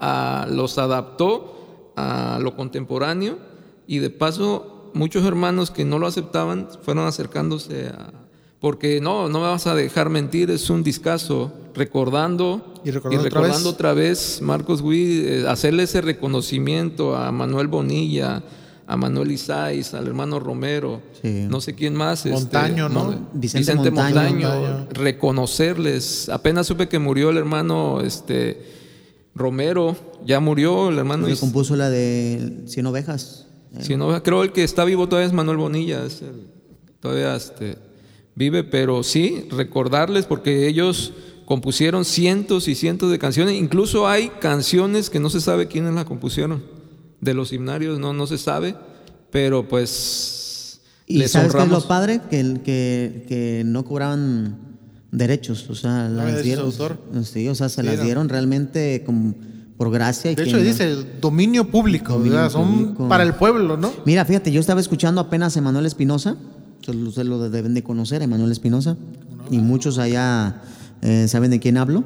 [0.00, 1.53] a- los adaptó
[1.96, 3.38] a lo contemporáneo
[3.86, 8.12] y de paso muchos hermanos que no lo aceptaban fueron acercándose a...
[8.60, 13.30] Porque no, no me vas a dejar mentir, es un discazo recordando Y recordando otra
[13.30, 13.74] recordando vez.
[13.74, 18.42] otra vez Marcos Witt, eh, hacerle ese reconocimiento a Manuel Bonilla,
[18.86, 21.46] a Manuel Isais, al hermano Romero, Sí.
[21.48, 22.20] no sé quién más.
[22.24, 23.04] este, Montaño, ¿no?
[23.04, 24.14] Mon- Vicente Vicente, Montaño.
[24.14, 24.88] Montaño, Montaño.
[24.92, 26.28] reconocerles.
[26.28, 28.62] Apenas supe que murió el hermano este,
[29.34, 31.28] Romero, ya murió el hermano.
[31.28, 33.46] Is- compuso la de Cien Ovejas.
[33.80, 36.46] si no, creo el que está vivo todavía es Manuel Bonilla, es el-
[37.00, 37.76] todavía este,
[38.36, 41.12] vive, pero sí, recordarles porque ellos
[41.44, 46.04] compusieron cientos y cientos de canciones, incluso hay canciones que no se sabe quiénes las
[46.06, 46.62] compusieron,
[47.20, 48.76] de los himnarios no, no se sabe,
[49.30, 51.82] pero pues Y les ¿sabes qué es honramos.
[51.82, 52.20] lo padre?
[52.30, 54.73] Que, que, que no cobraban
[55.16, 56.66] derechos, o sea, las dieron.
[56.66, 56.98] autor.
[57.24, 59.34] Sí, o sea, se Sí, las dieron realmente como
[59.76, 60.30] por gracia.
[60.30, 62.50] y De hecho, no- dice dominio público, Dominio ¿verdad?
[62.50, 63.08] son público.
[63.08, 63.92] para el pueblo, ¿no?
[64.04, 66.36] Mira, fíjate, yo estaba escuchando apenas a Emanuel Espinosa,
[66.86, 68.96] ustedes lo deben de conocer, Emanuel Espinosa,
[69.50, 70.62] y muchos allá
[71.02, 72.04] eh, saben de quién hablo.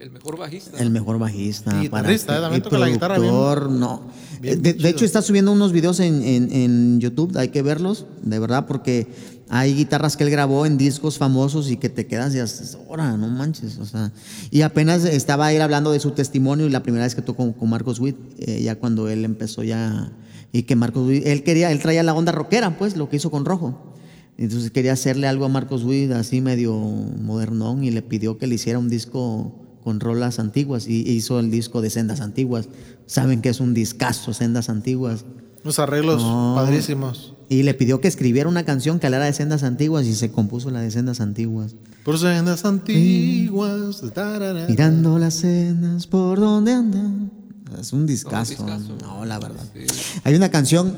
[0.00, 0.78] El mejor bajista.
[0.78, 1.76] El mejor bajista.
[1.76, 2.40] Y guitarrista, ¿eh?
[2.40, 3.30] También y toca la guitarra bien.
[3.32, 4.02] productor, no.
[4.40, 8.38] bien de, hecho, está subiendo unos videos en, en- en YouTube, hay que verlos, de
[8.38, 9.08] verdad, porque
[9.50, 13.28] hay guitarras que él grabó en discos famosos y que te quedas y haces, no
[13.28, 14.12] manches, o sea.
[14.50, 17.70] Y apenas estaba él hablando de su testimonio y la primera vez que tocó con
[17.70, 20.12] Marcos Witt, eh, ya cuando él empezó ya,
[20.52, 23.30] y que Marcos Witt, él quería, él traía la onda rockera, pues, lo que hizo
[23.30, 23.94] con Rojo.
[24.36, 28.54] Entonces quería hacerle algo a Marcos Witt así medio modernón y le pidió que le
[28.54, 32.68] hiciera un disco con rolas antiguas y hizo el disco de Sendas Antiguas.
[33.06, 35.24] Saben que es un discazo, Sendas Antiguas.
[35.64, 36.22] Los arreglos
[36.54, 37.34] padrísimos.
[37.48, 40.70] Y le pidió que escribiera una canción que hablara de sendas antiguas y se compuso
[40.70, 41.74] la de sendas antiguas.
[42.04, 44.02] Por sendas antiguas.
[44.68, 47.30] Mirando las sendas por donde andan.
[47.78, 48.66] Es un discazo.
[49.00, 49.64] No, la verdad.
[50.24, 50.96] Hay una canción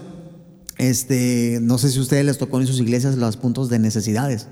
[0.80, 4.46] este, no sé si a ustedes les tocó en sus iglesias los puntos de necesidades.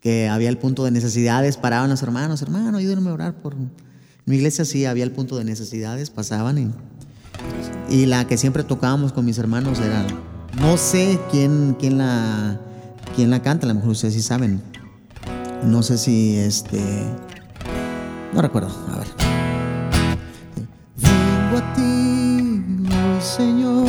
[0.00, 3.52] Que había el punto de necesidades, paraban los hermanos, hermano, ayúdenme a orar por.
[3.52, 3.70] En
[4.24, 6.70] mi iglesia sí había el punto de necesidades, pasaban y.
[7.88, 10.06] Y la que siempre tocábamos con mis hermanos era.
[10.60, 12.60] No sé quién, quién, la,
[13.14, 14.62] quién la canta, a lo mejor ustedes sí saben.
[15.64, 16.80] No sé si este.
[18.32, 19.08] No recuerdo, a ver.
[20.96, 22.54] Vengo a ti,
[23.20, 23.88] Señor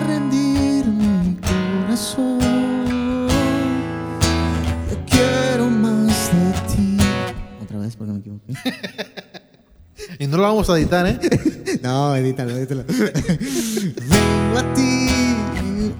[0.00, 2.38] rendir mi corazón.
[4.90, 6.96] Yo quiero más de ti.
[7.62, 8.54] Otra vez porque me equivoqué.
[10.18, 11.18] y no lo vamos a editar, ¿eh?
[11.82, 12.84] no, edítalo, edítalo.
[12.86, 15.08] Vengo a ti,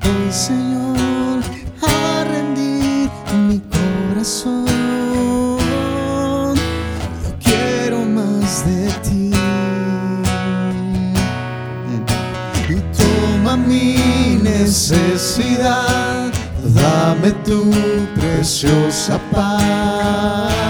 [0.04, 1.42] hoy Señor,
[1.82, 3.10] a rendir
[3.48, 4.66] mi corazón.
[7.22, 9.32] Yo quiero más de ti.
[13.56, 16.30] mi necesidad,
[16.74, 17.70] dame tu
[18.14, 20.65] preciosa paz.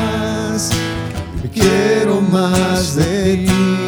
[1.56, 3.85] Quiero más de ti.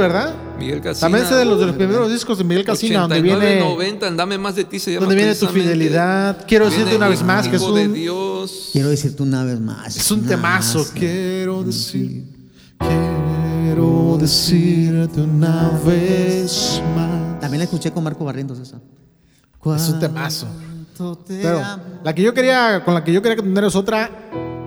[0.00, 0.34] ¿Verdad?
[0.58, 1.00] Miguel Casinas.
[1.00, 3.60] También es de los, de los primeros discos de Miguel Casinas, donde viene.
[3.60, 5.06] 90, Dame más de ti se llama.
[5.06, 6.44] Donde viene tu fidelidad.
[6.46, 7.74] Quiero decirte una vez más que es un.
[7.74, 8.70] De Dios.
[8.72, 9.96] Quiero decirte una vez más.
[9.96, 10.86] Es un temazo.
[10.94, 12.24] Quiero decir.
[12.78, 17.40] Quiero decirte una vez más.
[17.40, 18.80] También la escuché con Marco Barrientos esa.
[19.76, 20.46] Es un temazo.
[21.26, 21.62] Pero
[22.04, 24.10] la que yo quería, con la que yo quería tener es otra.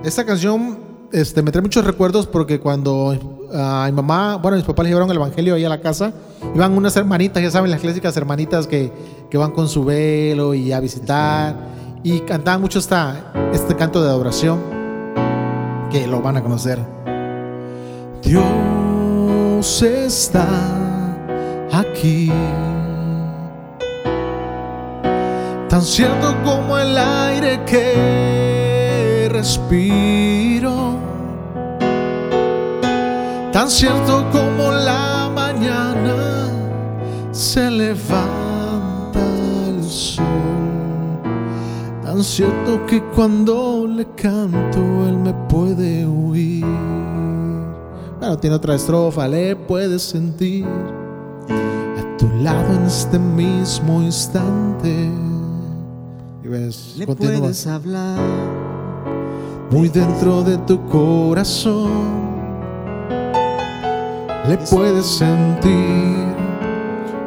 [0.04, 0.83] Esta canción
[1.14, 3.16] este, me trae muchos recuerdos porque cuando
[3.54, 6.12] a mi mamá, bueno, mis papás le llevaron el evangelio ahí a la casa,
[6.54, 8.90] iban unas hermanitas, ya saben, las clásicas hermanitas que,
[9.30, 11.54] que van con su velo y a visitar,
[12.02, 14.58] y cantaban mucho esta, este canto de adoración,
[15.90, 16.80] que lo van a conocer.
[18.24, 20.48] Dios está
[21.72, 22.32] aquí,
[25.68, 30.53] tan cierto como el aire que respiro
[33.54, 36.48] Tan cierto como la mañana
[37.30, 39.20] se levanta
[39.68, 40.24] el sol.
[42.02, 46.64] Tan cierto que cuando le canto él me puede oír.
[48.18, 55.08] Bueno, tiene otra estrofa, le puedes sentir a tu lado en este mismo instante.
[56.42, 58.18] Y ves, le puedes hablar
[59.70, 62.33] muy dentro de tu corazón
[64.48, 66.26] le puedes sentir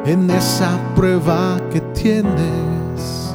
[0.04, 3.34] en esa prueba que tienes.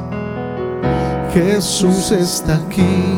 [1.33, 3.17] Jesús está aquí.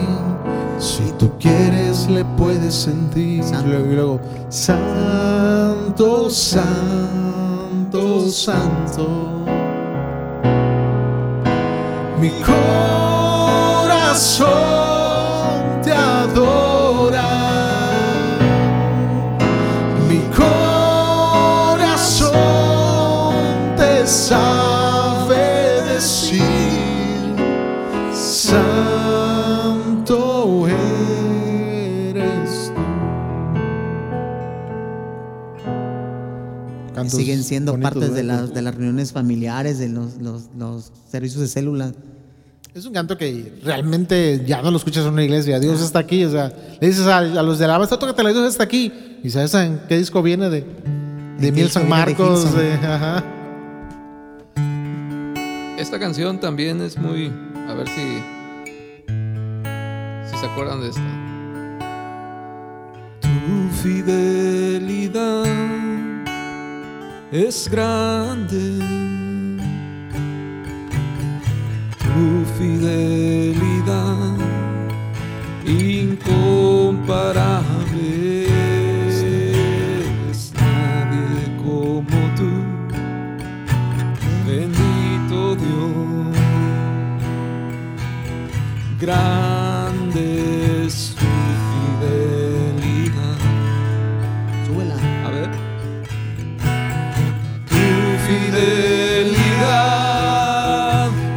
[0.80, 3.44] Si tú quieres, le puedes sentir.
[3.66, 9.08] Luego, y luego, Santo, Santo, Santo.
[12.20, 13.06] Mi corazón
[24.16, 26.42] sabe decir,
[28.14, 28.88] Santo
[30.68, 32.72] eres
[36.96, 37.10] tú.
[37.10, 41.92] Siguen siendo partes de las, de las reuniones familiares, de los, los, servicios de célula.
[42.74, 45.60] Es un canto que realmente ya no lo escuchas en una iglesia.
[45.60, 46.24] Dios está aquí.
[46.26, 48.94] O sea, le dices a, los de la banda, tócate la Dios está aquí.
[49.24, 50.66] Y sabes en qué disco viene de,
[51.40, 52.54] de Miel San Marcos.
[52.54, 53.45] De, ajá.
[55.78, 57.32] Esta canción también es muy,
[57.68, 58.24] a ver si
[60.40, 61.02] se acuerdan de esta.
[63.20, 65.46] Tu fidelidad
[67.32, 68.80] es grande.
[72.00, 74.35] Tu fidelidad
[89.06, 91.26] grande es tu
[92.02, 93.38] fidelidad.
[94.66, 94.96] Súbela.
[95.26, 95.50] A ver.
[97.70, 97.86] Tu
[98.28, 99.42] fidelidad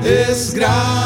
[0.03, 0.98] es grande.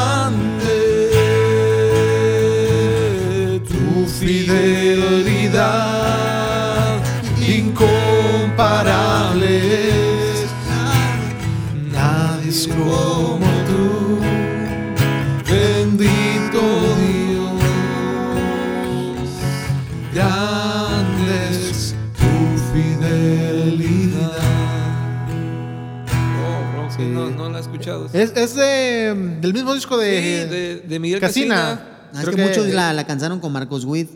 [28.13, 32.09] Es, del mismo disco de, de, Miguel Casina.
[32.13, 34.09] Ah, es que, muchos la, la cantaron con Marcos Witt.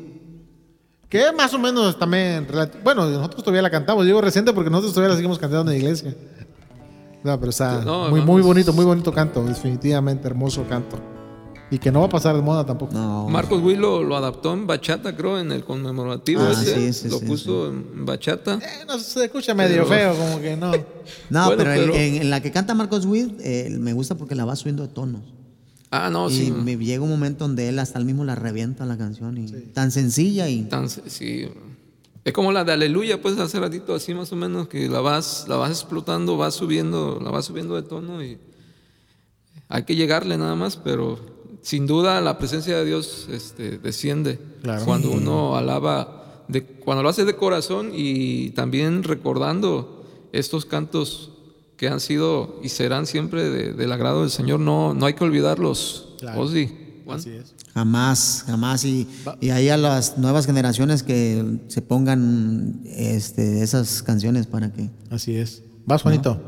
[1.09, 2.47] Que más o menos también.
[2.84, 4.05] Bueno, nosotros todavía la cantamos.
[4.05, 6.15] Digo reciente porque nosotros todavía la seguimos cantando en la iglesia.
[7.23, 9.43] No, pero está muy, muy bonito, muy bonito canto.
[9.43, 11.16] Definitivamente hermoso canto.
[11.70, 12.93] Y que no va a pasar de moda tampoco.
[13.30, 16.93] Marcos Witt lo, adaptó en bachata, creo, en el conmemorativo ah, ese.
[16.93, 18.55] Sí, sí, lo puso en bachata.
[18.55, 20.72] Eh, no, se escucha medio feo, como que no.
[21.30, 24.84] no, pero, En, la que canta Marcos Witt eh, me gusta porque la va subiendo
[24.84, 25.24] de tonos.
[25.91, 26.51] Ah, no, y sí.
[26.51, 29.38] me llega un momento donde él hasta él mismo la revienta la canción.
[29.38, 30.63] Y Tan sencilla y.
[30.63, 31.49] Tan, sí.
[32.24, 35.45] Es como la de Aleluya, pues hace ratito así más o menos, que la vas,
[35.47, 38.38] la vas explotando, vas subiendo, la vas subiendo de tono y
[39.70, 41.37] hay que llegarle nada más, pero
[41.68, 44.39] sin duda la presencia de Dios este, desciende
[44.86, 51.32] cuando uno alaba, de, cuando lo hace de corazón y también recordando estos cantos
[51.76, 56.15] que han sido y serán siempre del agrado del Señor, no, no hay que olvidarlos.
[57.74, 58.86] Jamás, jamás.
[58.86, 59.05] Y,
[59.41, 64.89] y ahí a las nuevas generaciones que se pongan este, esas canciones para que.
[65.09, 65.63] Así es.
[65.86, 66.41] Vas, Juanito.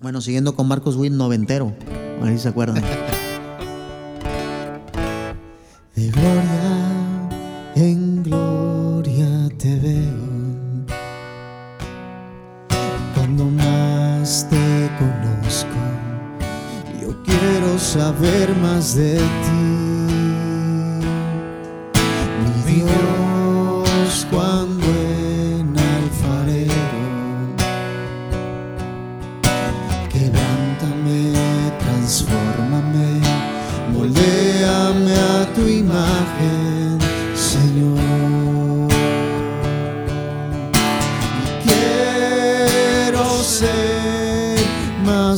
[0.00, 1.74] Bueno, siguiendo con Marcos Witt, noventero.
[2.22, 2.84] A ver se acuerdan.
[5.98, 7.28] De gloria
[7.74, 10.86] en gloria te veo.
[13.16, 15.80] Cuando más te conozco,
[17.02, 19.47] yo quiero saber más de ti.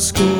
[0.01, 0.40] Más como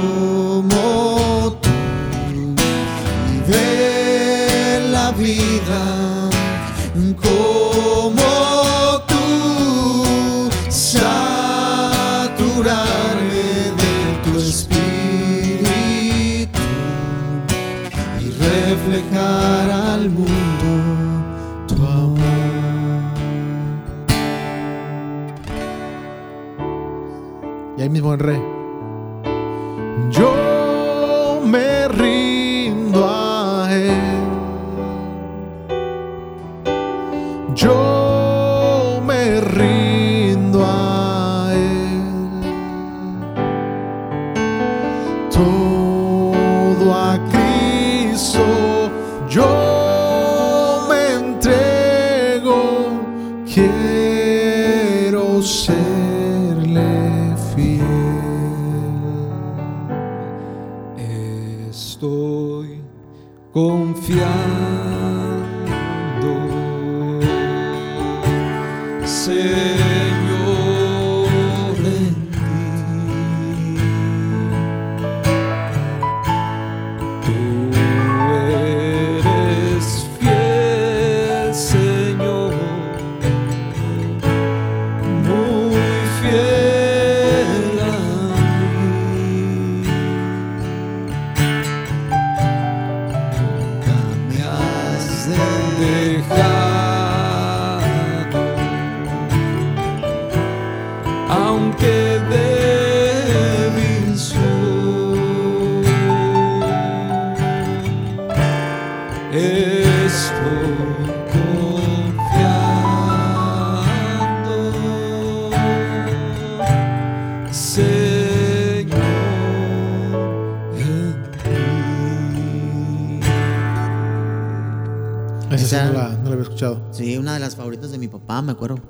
[128.41, 128.81] papá, me acuerdo.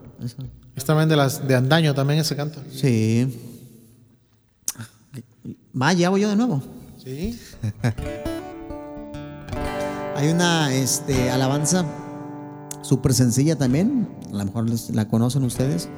[0.77, 2.61] Es también de las de andaño también ese canto.
[2.73, 3.39] Sí.
[5.81, 6.63] Va, ya voy yo de nuevo.
[7.03, 7.39] Sí.
[10.17, 11.87] Hay una este, alabanza
[12.83, 14.09] súper sencilla también.
[14.29, 15.89] A lo mejor la conocen ustedes.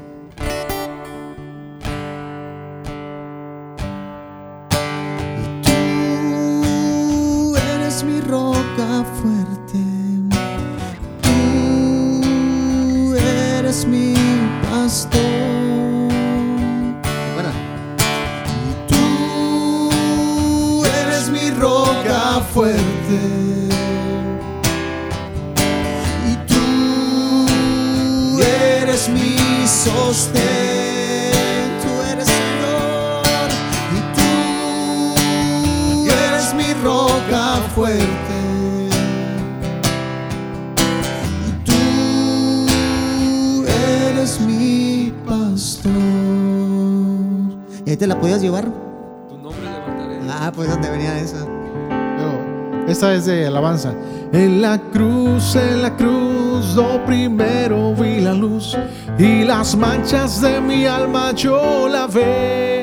[54.33, 58.77] En la cruz, en la cruz, lo primero vi la luz
[59.19, 62.83] y las manchas de mi alma yo la ve.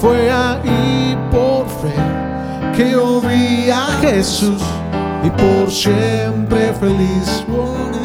[0.00, 1.94] Fue ahí por fe
[2.74, 4.62] que yo vi a Jesús
[5.22, 7.44] y por siempre feliz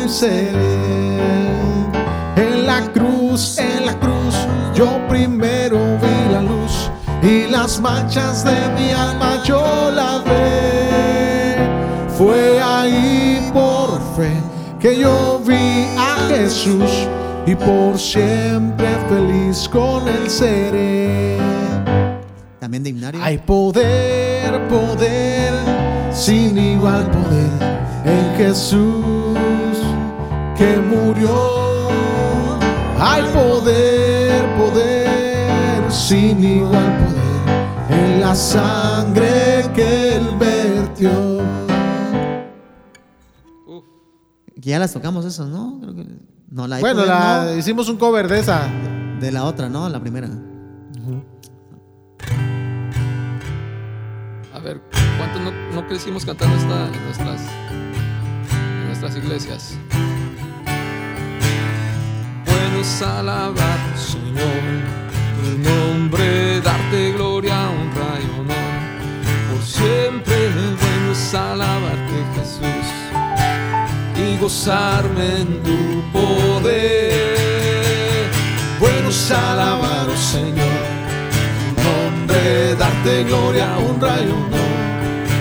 [0.10, 1.20] seré.
[2.36, 4.36] En la cruz, en la cruz
[4.74, 6.90] yo primero vi la luz
[7.22, 10.22] y las manchas de mi alma yo la
[14.80, 17.08] que yo vi a Jesús
[17.46, 21.38] y por siempre feliz con él seré.
[22.60, 23.22] También de himnario.
[23.22, 25.54] Hay poder, poder,
[26.14, 29.38] sin igual poder en Jesús
[30.58, 31.90] que murió.
[33.02, 41.40] Hay poder poder, sin igual poder, en la sangre que él vertió.
[44.62, 45.80] Ya las tocamos esas, ¿no?
[45.82, 46.06] Creo que,
[46.50, 48.68] no la bueno, la, hicimos un cover de esa.
[49.20, 49.88] De, la otra, ¿no?
[49.90, 50.30] La primera.
[54.54, 54.82] A ver,
[55.18, 57.42] ¿cuánto no, no crecimos cantando esta en nuestras,
[58.52, 59.78] en nuestras iglesias?
[63.02, 64.64] alabar, Señor,
[65.44, 68.74] tu nombre, darte gloria, honra y honor.
[69.52, 72.09] Por siempre bueno es y
[74.40, 77.20] gozarme en tu poder.
[78.80, 80.80] Bueno es alabar, oh Señor,
[81.76, 84.70] tu nombre, darte gloria, honra y honor.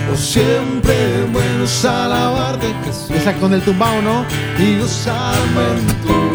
[0.07, 0.95] Por siempre
[1.31, 3.11] bueno es alabarte, Jesús.
[3.11, 4.25] Esa con el tumbao, ¿no?
[4.57, 6.28] Y gozarme en tu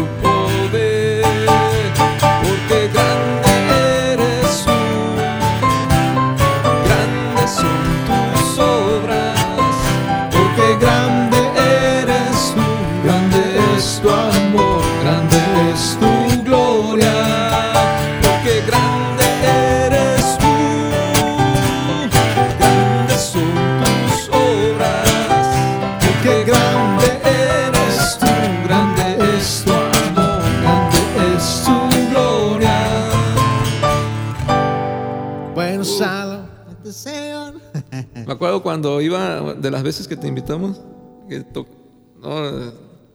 [38.61, 40.81] Cuando iba, de las veces que te invitamos,
[41.29, 41.45] que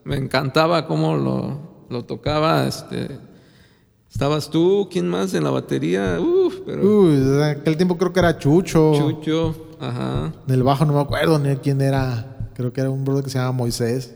[0.04, 2.66] me encantaba cómo lo, tocaba.
[2.66, 3.18] Este,
[4.10, 6.18] Estabas tú, ¿quién más en la batería?
[6.20, 6.82] Uf, pero...
[6.82, 8.92] Uy, en aquel tiempo creo que era Chucho.
[8.94, 10.32] Chucho, ajá.
[10.46, 12.50] Del bajo no me acuerdo ni quién era.
[12.54, 14.14] Creo que era un brother que se llama Moisés.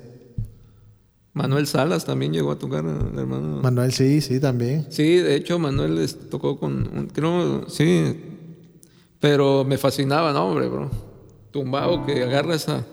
[1.32, 3.60] Manuel Salas también llegó a tocar, hermano.
[3.62, 4.86] Manuel, sí, sí, también.
[4.90, 7.08] Sí, de hecho, Manuel tocó con.
[7.12, 8.20] creo, sí,
[9.20, 10.90] pero me fascinaba, ¿no, hombre, bro?
[11.54, 12.84] Tumbado que agarra esa.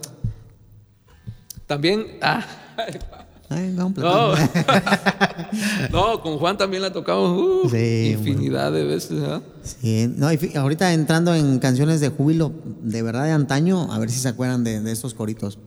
[1.66, 2.06] También.
[2.22, 2.46] Ah.
[3.50, 3.90] no,
[5.92, 9.20] no, con Juan también la tocamos uh, infinidad de veces.
[9.20, 9.42] ¿verdad?
[9.64, 10.28] Sí, no,
[10.60, 12.52] ahorita entrando en canciones de júbilo
[12.84, 15.58] de verdad de antaño, a ver si se acuerdan de, de estos coritos.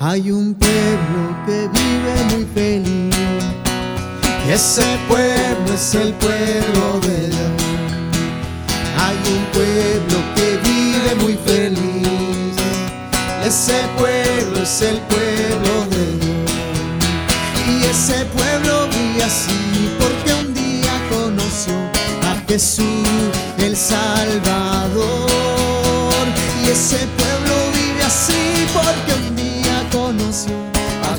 [0.00, 3.14] Hay un pueblo que vive muy feliz.
[4.44, 7.65] Y ese pueblo es el pueblo de Dios
[9.06, 12.56] hay un pueblo que vive muy feliz.
[13.44, 16.50] Ese pueblo es el pueblo de Dios.
[17.68, 21.74] Y ese pueblo vive así porque un día conoció
[22.30, 23.06] a Jesús
[23.58, 25.30] el Salvador.
[26.62, 29.06] Y ese pueblo vive así porque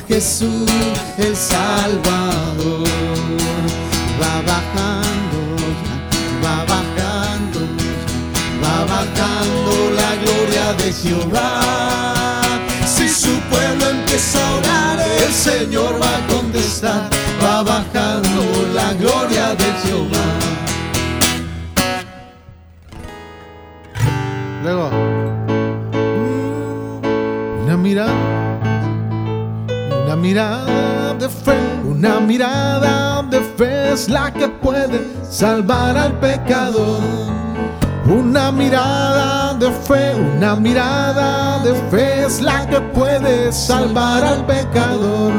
[0.08, 0.66] Jesús
[1.18, 2.88] el Salvador.
[4.20, 4.87] Va bajando,
[10.92, 12.42] Jehová.
[12.86, 17.10] Si su pueblo empieza a orar, el Señor va a contestar.
[17.42, 18.42] Va bajando
[18.74, 20.26] la gloria de Jehová.
[24.62, 24.90] Luego,
[27.64, 28.38] una mirada
[30.08, 37.37] una mirada de fe, una mirada de fe es la que puede salvar al pecador.
[38.08, 45.32] Una mirada de fe, una mirada de fe es la que puede salvar al pecador.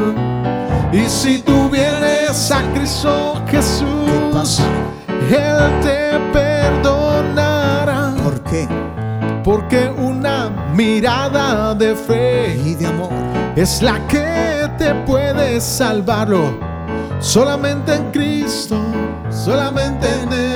[0.92, 4.60] Y si tú vienes a Cristo Jesús,
[5.08, 8.14] Él te perdonará.
[8.22, 8.68] ¿Por qué?
[9.42, 13.10] Porque una mirada de fe y de amor
[13.56, 16.56] es la que te puedes salvarlo.
[17.18, 18.80] Solamente en Cristo,
[19.28, 20.49] solamente en Él.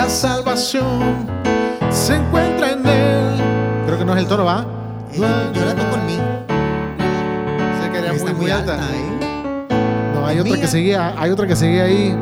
[0.00, 1.26] La salvación
[1.90, 3.34] se encuentra en Él.
[3.84, 4.64] Creo que no es el toro, ¿va?
[5.12, 6.18] Eh, yo la toco en mí.
[7.82, 8.78] Se quería muy, muy alta.
[10.14, 12.16] No, hay otra que seguía, hay otra que seguía ahí.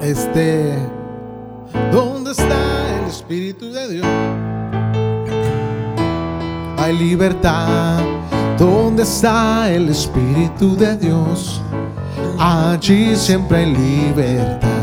[0.00, 0.78] Este.
[1.90, 4.06] ¿Dónde está el Espíritu de Dios?
[6.78, 7.98] Hay libertad
[8.56, 11.60] ¿Dónde está el Espíritu de Dios?
[12.38, 14.77] Allí siempre hay libertad.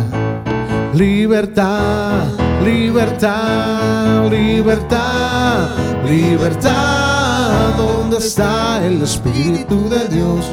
[0.96, 2.24] Libertad,
[2.64, 5.70] libertad, libertad,
[6.08, 7.76] libertad.
[7.76, 10.46] ¿Dónde está el Espíritu de Dios?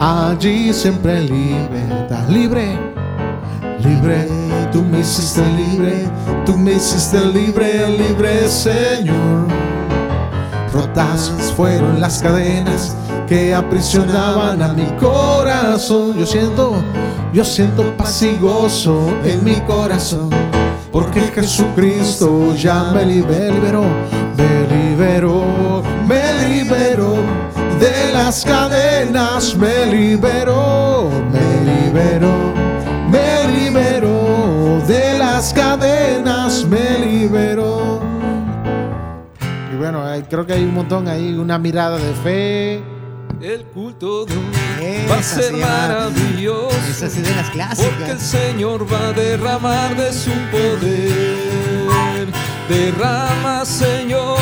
[0.00, 2.28] Allí siempre libertad.
[2.28, 2.76] Libre,
[3.84, 4.26] libre.
[4.72, 6.10] Tú me hiciste libre,
[6.44, 9.46] tú me hiciste libre, libre Señor.
[10.72, 12.96] Rotas fueron las cadenas
[13.26, 16.16] que aprisionaban a mi corazón.
[16.18, 16.74] Yo siento,
[17.32, 20.30] yo siento paz y gozo en mi corazón.
[20.92, 23.84] Porque Jesucristo ya me liberó,
[24.36, 27.16] me liberó, me liberó
[27.78, 32.32] de las cadenas, me liberó, me liberó,
[33.10, 38.06] me liberó de las cadenas, me liberó
[39.76, 42.95] bueno, creo que hay un montón ahí, una mirada de fe.
[43.40, 44.26] El culto
[45.10, 46.76] va a ser maravilloso.
[47.08, 47.86] de las clásicas.
[47.86, 52.28] Porque el Señor va a derramar de su poder.
[52.68, 54.38] Derrama, Señor,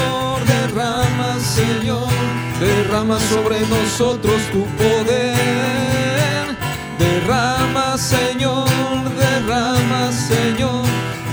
[0.46, 2.08] derrama, Señor.
[2.60, 5.34] Derrama sobre nosotros tu poder.
[6.98, 8.68] Derrama, Señor,
[9.18, 10.84] derrama, Señor.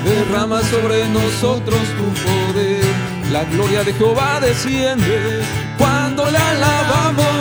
[0.04, 2.84] Derrama sobre nosotros tu poder.
[3.32, 5.42] La gloria de Jehová desciende
[5.78, 7.41] cuando le alabamos.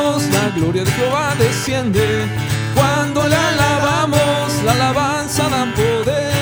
[0.51, 2.27] La gloria de Jehová desciende
[2.75, 4.65] cuando le alabamos.
[4.65, 6.33] La alabanza da poder,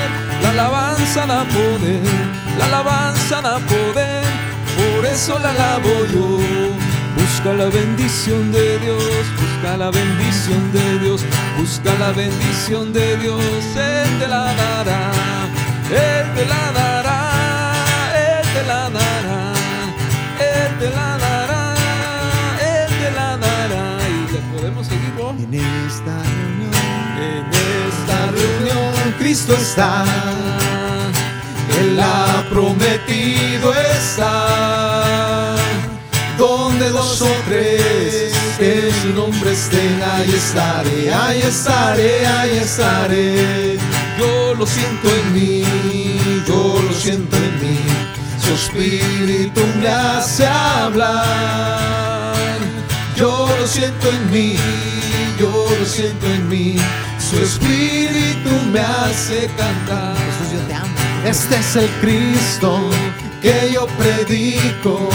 [0.43, 2.01] la alabanza da poder,
[2.59, 4.25] la alabanza da poder.
[4.79, 6.39] Por eso la alabo yo.
[7.17, 11.23] Busca la bendición de Dios, busca la bendición de Dios,
[11.59, 13.43] busca la bendición de Dios.
[13.77, 15.11] Él te la dará,
[15.91, 17.21] Él te la dará,
[18.17, 19.49] Él te la dará
[20.79, 21.28] te la dará,
[26.07, 27.47] en
[27.89, 30.05] esta reunión, Cristo está.
[31.81, 35.57] Él ha prometido estar.
[36.37, 43.79] Donde dos o tres que su nombre estén, ahí estaré, ahí estaré, ahí estaré.
[44.19, 45.65] Yo lo siento en mí,
[46.47, 47.79] yo lo siento en mí
[48.49, 51.98] su espíritu me hace hablar.
[53.19, 54.55] Yo lo siento en mí,
[55.41, 56.77] yo lo siento en mí.
[57.19, 60.15] Su espíritu me hace cantar.
[60.15, 60.95] Jesús, yo te amo.
[61.25, 62.79] Este es el Cristo
[63.43, 65.09] que yo predico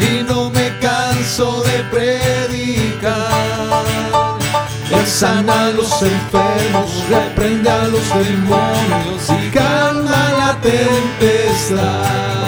[0.00, 3.28] y no me canso de predicar.
[4.90, 12.41] Él sana a los enfermos, reprende a los demonios y calma la tempestad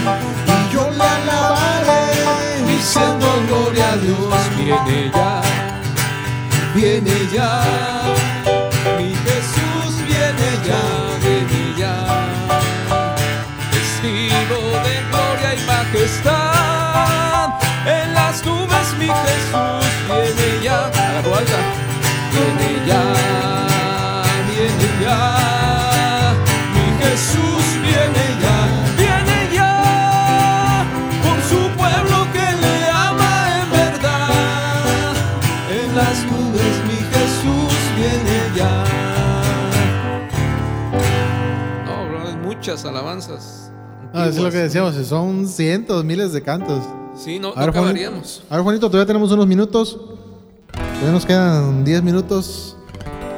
[0.00, 4.18] y yo le alabaré, diciendo gloria a Dios.
[4.56, 5.42] Viene ya,
[6.74, 7.99] viene ya,
[42.80, 43.72] muchas alabanzas.
[44.12, 46.82] Ah, es lo que decíamos, son cientos, miles de cantos.
[47.16, 48.42] Sí, no, ver, acabaríamos.
[48.48, 49.98] a ver, Juanito, todavía tenemos unos minutos.
[50.72, 52.76] Todavía nos quedan 10 minutos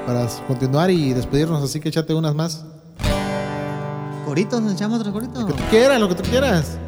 [0.07, 2.65] para continuar y despedirnos, así que échate unas más.
[4.25, 4.61] ¿Coritos?
[4.63, 5.41] ¿Nos echamos otro corito?
[5.41, 6.79] Lo que tú quieras, lo que tú quieras.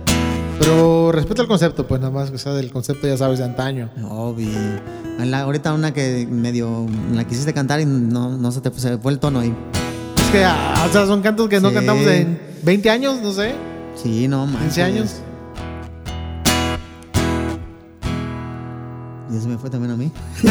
[0.58, 3.90] Pero respeta el concepto, pues nada más que sea del concepto, ya sabes, de antaño.
[4.08, 4.48] Obvio.
[5.34, 9.40] ahorita una que medio la quisiste cantar y no, no se te fue el tono
[9.40, 9.54] ahí.
[9.82, 9.93] Es
[10.34, 13.54] que, o sea, son cantos que no cantamos en 20 años, no sé.
[13.94, 14.62] Sí, no, más.
[14.62, 15.20] 15 años.
[19.30, 20.10] Y eso me fue también a mí.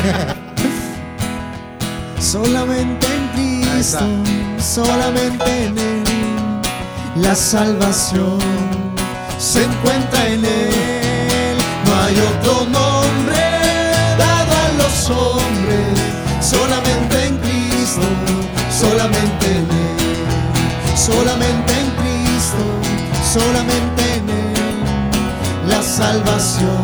[2.20, 3.28] solamente en
[3.74, 4.06] Cristo,
[4.60, 6.04] solamente en Él,
[7.18, 8.40] la salvación
[9.38, 11.58] se encuentra en Él.
[11.86, 13.40] No hay otro nombre
[14.18, 15.53] dado a los hombres,
[23.34, 26.84] solamente en Él, la salvación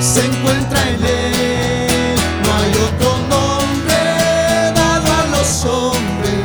[0.00, 2.16] se encuentra en Él.
[2.44, 4.00] No hay otro nombre
[4.74, 6.44] dado a los hombres,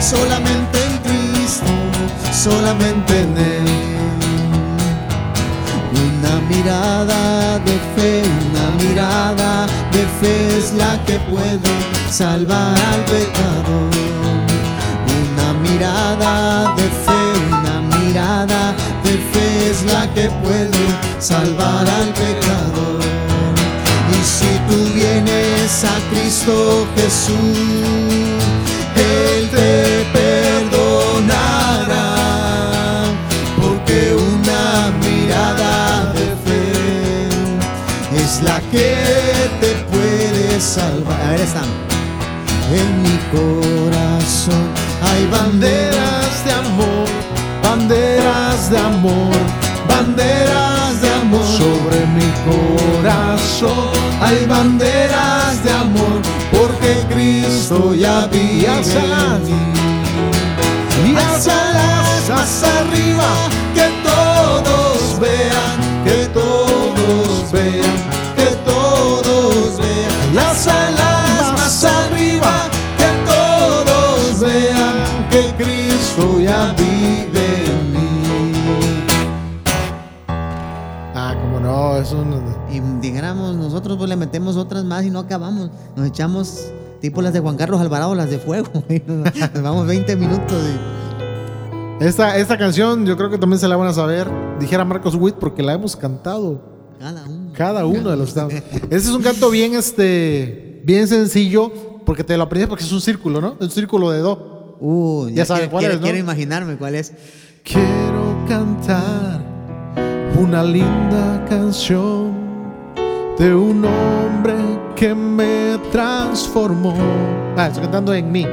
[0.00, 1.72] solamente en Cristo,
[2.32, 3.88] solamente en Él
[6.48, 11.72] mirada de fe, una mirada de fe es la que puede
[12.10, 13.90] salvar al pecador.
[15.20, 17.07] Una mirada de fe, una
[18.08, 20.86] mirada de fe es la que puede
[21.20, 23.00] salvar al pecador.
[24.10, 27.58] Y si tú vienes a Cristo Jesús,
[28.96, 32.06] Él te perdonará.
[33.60, 34.64] Porque una
[35.04, 35.74] mirada
[36.14, 36.26] de
[38.22, 38.88] es la que
[39.60, 41.20] te puede salvar.
[41.20, 41.70] A ver, están.
[42.70, 44.64] En mi corazón
[45.00, 46.97] hay banderas de amor,
[48.68, 49.36] banderas de amor,
[49.88, 51.44] banderas de amor.
[51.44, 53.90] Sobre mi corazón
[54.20, 59.54] hay banderas de amor, porque Cristo ya vive en mí.
[61.08, 61.48] Y las
[62.28, 63.28] más arriba,
[82.18, 82.42] un...
[82.70, 85.70] Y dijéramos, nosotros pues le metemos otras más y no acabamos.
[85.96, 88.68] Nos echamos tipo las de Juan Carlos Alvarado, las de fuego.
[89.06, 90.62] Nos vamos 20 minutos.
[92.00, 94.28] Esta, esta canción yo creo que también se la van a saber,
[94.60, 96.78] dijera Marcos Witt, porque la hemos cantado.
[96.98, 97.52] Cada uno.
[97.54, 101.72] Cada uno de los Este es un canto bien, este, bien sencillo,
[102.04, 103.56] porque te lo aprendes porque es un círculo, ¿no?
[103.58, 104.76] Es un círculo de do.
[104.80, 106.02] Uh, ya, sabes cuál es, ¿no?
[106.02, 107.12] Quiero imaginarme cuál es.
[107.64, 109.17] Quiero cantar
[110.38, 112.32] una linda canción
[113.38, 114.54] de un hombre
[114.94, 116.94] que me transformó.
[117.56, 118.46] Ah, estoy cantando en mí.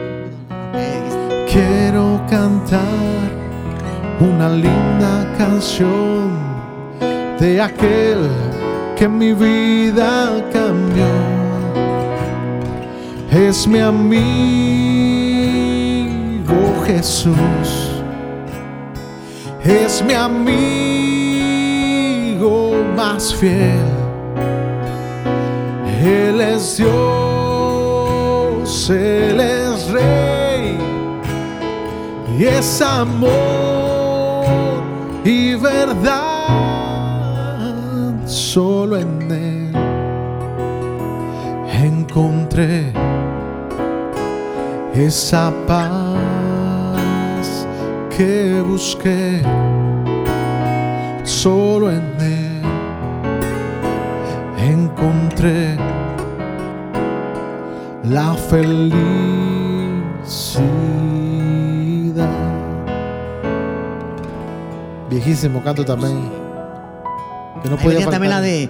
[1.47, 2.81] Quiero cantar
[4.19, 6.31] una linda canción
[7.39, 8.29] de aquel
[8.97, 11.05] que mi vida cambió.
[13.31, 14.25] Es mi amigo
[16.88, 17.91] Jesús.
[19.63, 21.04] Es mi amigo
[22.95, 23.79] más fiel.
[26.01, 26.89] Él es Dios,
[28.89, 30.77] Él es Rey.
[32.37, 34.45] Y es amor
[35.23, 36.15] y verdad
[38.25, 39.71] solo en Él
[41.83, 42.91] encontré
[44.93, 46.17] esa paz
[48.15, 49.41] que busqué.
[51.23, 52.34] Solo en Él
[54.95, 55.77] encontré
[58.09, 58.95] la felicidad.
[65.09, 66.29] Viejísimo canto también.
[67.61, 68.69] Que no podía también la de.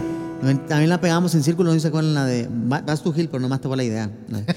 [0.68, 2.48] También la pegamos en círculo, no sé cuál es la de.
[2.50, 4.10] Vas tu Gil, pero nomás te va la idea.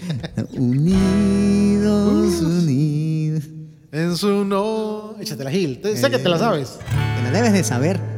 [0.53, 3.45] unidos, unidos.
[3.93, 5.15] En su no.
[5.21, 5.81] Échate la Gil.
[5.83, 6.79] Sé que te la eh, sabes.
[7.17, 8.18] Que la debes de saber.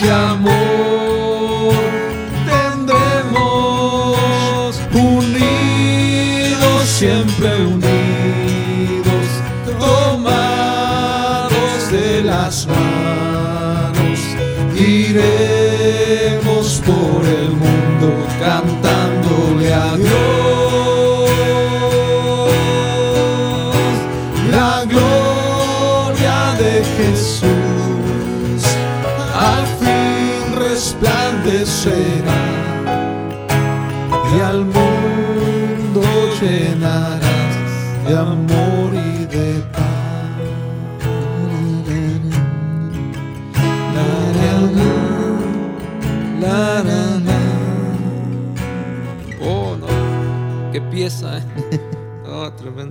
[0.00, 0.47] gracia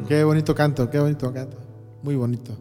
[0.08, 1.58] Qué bonito canto, qué bonito canto.
[2.03, 2.58] Muy bonito.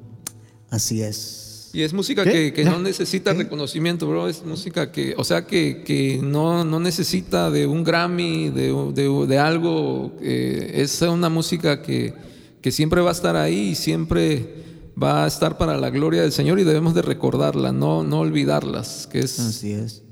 [0.70, 1.70] Así es.
[1.72, 2.32] Y es música ¿Qué?
[2.32, 4.28] que, que no necesita reconocimiento, bro.
[4.28, 9.26] Es música que, o sea, que, que no, no necesita de un Grammy, de, de-
[9.26, 10.12] de algo.
[10.22, 12.14] eh, es una música que,
[12.62, 14.64] que siempre va a estar ahí y siempre
[15.00, 19.06] va a estar para la gloria del Señor y debemos de recordarla, no, no olvidarlas.
[19.06, 20.02] Que es, Así es.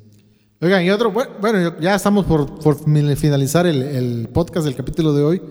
[0.61, 2.79] Oigan, y otro, bu- bueno, ya estamos por, por
[3.17, 5.43] finalizar el, el podcast del capítulo de hoy,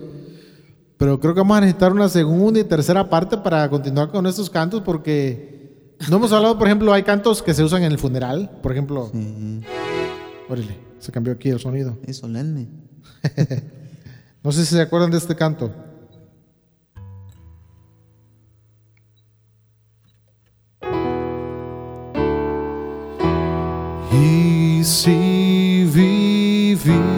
[0.96, 4.48] pero creo que vamos a necesitar una segunda y tercera parte para continuar con estos
[4.48, 8.50] cantos porque no hemos hablado, por ejemplo, hay cantos que se usan en el funeral,
[8.62, 9.10] por ejemplo,
[10.48, 11.98] órale, se cambió aquí el sonido.
[12.06, 12.68] Es solemne.
[14.44, 15.72] No sé si se acuerdan de este canto.
[24.12, 27.13] Y si vivimos,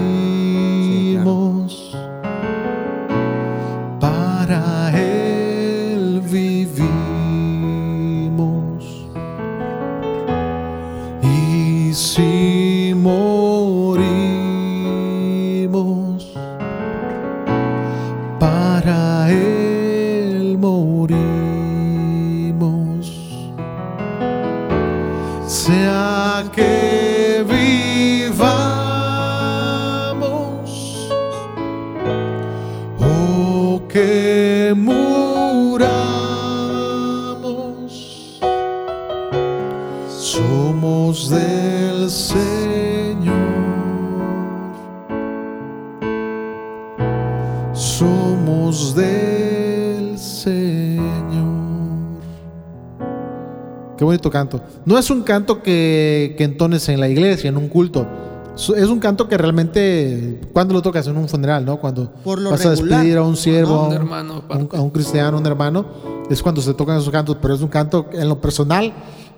[54.39, 54.61] canto.
[54.85, 58.07] No es un canto que, que entones en la iglesia, en un culto.
[58.55, 61.79] Es un canto que realmente, cuando lo tocas en un funeral, ¿no?
[61.79, 63.81] Cuando Por lo vas a despedir a un siervo, ¿no?
[63.83, 64.77] a Un hermano, a un- aparte.
[64.77, 65.85] a un cristiano, un hermano,
[66.31, 68.93] es cuando se tocan esos cantos, pero es un canto en lo personal.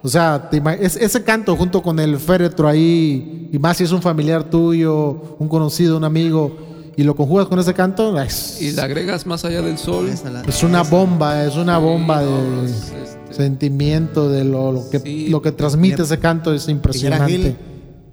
[0.04, 3.90] O sea, te es- ese canto junto con el féretro ahí, y más si es
[3.92, 6.56] un familiar tuyo, un conocido, un amigo,
[6.96, 10.08] y lo conjugas con ese canto, es, y le agregas más allá del sol.
[10.46, 12.92] Es una bomba, es una bomba de es,
[13.30, 15.28] sentimiento de lo, lo que, Sí.
[15.28, 17.32] lo que transmite ese canto es impresionante.
[17.32, 17.56] Gil,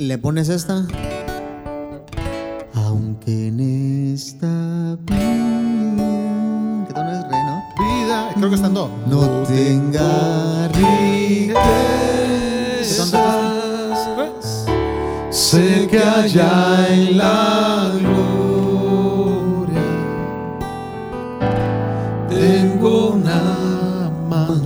[0.07, 0.85] ¿le pones esta?
[2.73, 3.59] Aunque en
[4.13, 6.85] esta vida...
[6.87, 7.63] ¿Qué tono es, Rey, no?
[8.05, 8.89] Vida, creo que estando.
[9.07, 11.55] No tenga riquezas,
[15.29, 18.34] Sé que allá en la gloria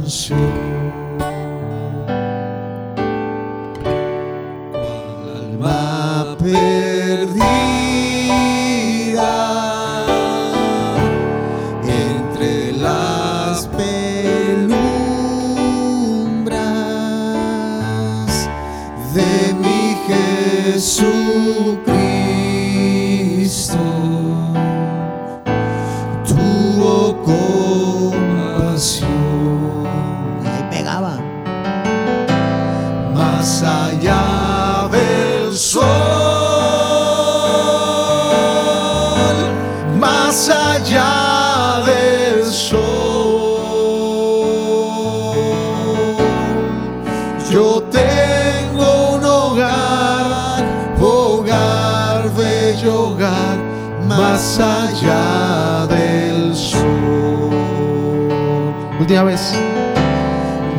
[0.10, 0.69] soon.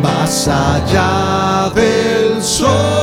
[0.03, 2.99] Más allá del sol,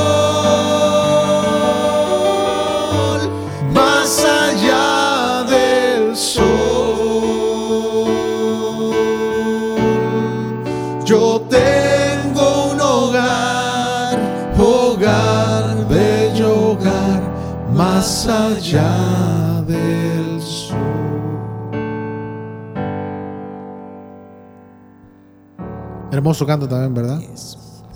[26.28, 27.22] Hermoso canto también, ¿verdad?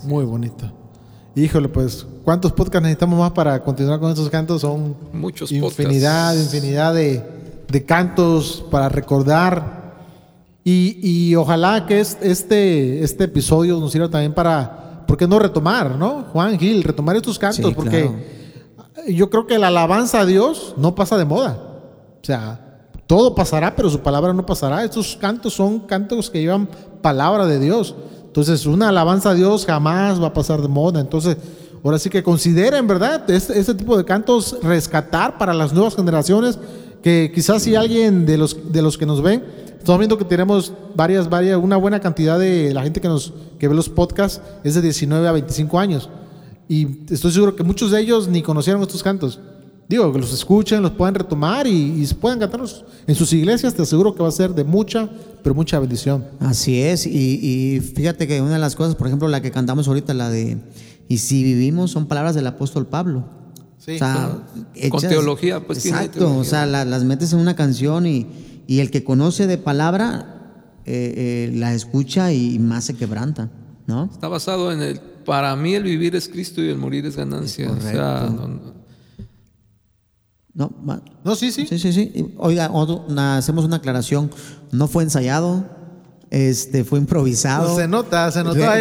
[0.05, 0.65] Muy bonito.
[1.35, 4.63] Híjole, pues, ¿cuántos podcasts necesitamos más para continuar con estos cantos?
[4.63, 7.23] Son muchos infinidad, infinidad de,
[7.69, 9.93] de, cantos para recordar.
[10.65, 15.97] Y, y ojalá que este, este episodio nos sirva también para, ¿por qué no retomar,
[15.97, 16.25] no?
[16.33, 18.11] Juan Gil, retomar estos cantos, porque
[19.09, 21.59] yo creo que la alabanza a Dios no pasa de moda.
[22.23, 24.83] O sea, todo pasará, pero su palabra no pasará.
[24.85, 26.67] Estos cantos son cantos que llevan
[27.03, 27.95] palabra de Dios.
[28.33, 31.01] Entonces, una alabanza a Dios jamás va a pasar de moda.
[31.01, 31.37] Entonces,
[31.85, 33.31] ahora sí que consideren, ¿verdad?
[33.31, 36.59] Este, este, tipo de cantos rescatar para las nuevas generaciones,
[37.03, 39.45] que quizás si alguien de los, de los que nos ven,
[39.77, 43.69] estamos viendo que tenemos varias, varias, una buena cantidad de la gente que nos que
[43.69, 46.09] ve los podcasts es de 19 a 25 años.
[46.71, 49.41] Y estoy seguro que muchos de ellos ni conocieron estos cantos.
[49.93, 53.83] Digo, que los escuchen, los puedan retomar y, y puedan cantarlos en sus iglesias, te
[53.83, 55.07] aseguro que va a ser de mucha,
[55.43, 56.25] pero mucha bendición.
[56.41, 60.15] Así es, y, fíjate que una de las cosas, por ejemplo, la que cantamos ahorita,
[60.15, 60.57] la de,
[61.09, 63.27] y si vivimos, son palabras del apóstol Pablo.
[63.77, 63.99] Sí,
[64.89, 68.29] con teología, pues Exacto, o sea, las metes en una canción y,
[68.67, 73.51] y el que conoce de palabra eh, eh, la escucha y más se quebranta,
[73.87, 74.09] ¿no?
[74.11, 77.71] Está basado en el, para mí el vivir es Cristo y el morir es ganancia.
[77.71, 78.82] o sea, no,
[80.55, 81.67] no, sí, sí.
[81.67, 82.35] Sí, sí, sí.
[82.37, 82.71] Oiga,
[83.37, 84.31] hacemos una aclaración.
[84.71, 85.65] No fue ensayado,
[86.31, 87.77] este, fue improvisado.
[87.77, 88.77] se nota, se nota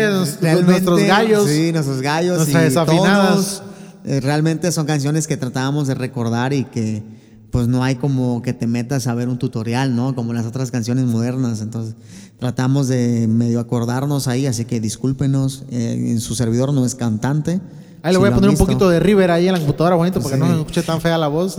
[0.62, 1.50] nuestros gallos.
[1.50, 2.48] Sí, nuestros gallos.
[2.48, 3.64] y desafinadas.
[4.04, 7.04] Eh, realmente son canciones que tratábamos de recordar y que
[7.52, 10.16] pues no hay como que te metas a ver un tutorial, ¿no?
[10.16, 11.62] Como las otras canciones modernas.
[11.62, 11.96] Entonces
[12.40, 15.66] tratamos de medio acordarnos ahí, así que discúlpenos.
[15.70, 17.62] Eh, en su servidor no es cantante.
[18.04, 20.38] Ahí le voy a poner un poquito de River ahí en la computadora, bonito, porque
[20.38, 21.58] no me escuche tan fea la voz.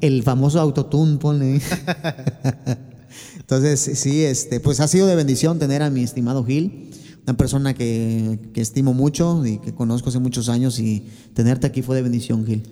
[0.00, 1.60] El famoso autotune, pone.
[3.38, 6.90] Entonces, sí, este, pues ha sido de bendición tener a mi estimado Gil,
[7.24, 11.94] una persona que, estimo mucho y que conozco hace muchos años y tenerte aquí fue
[11.94, 12.62] de bendición, Gil.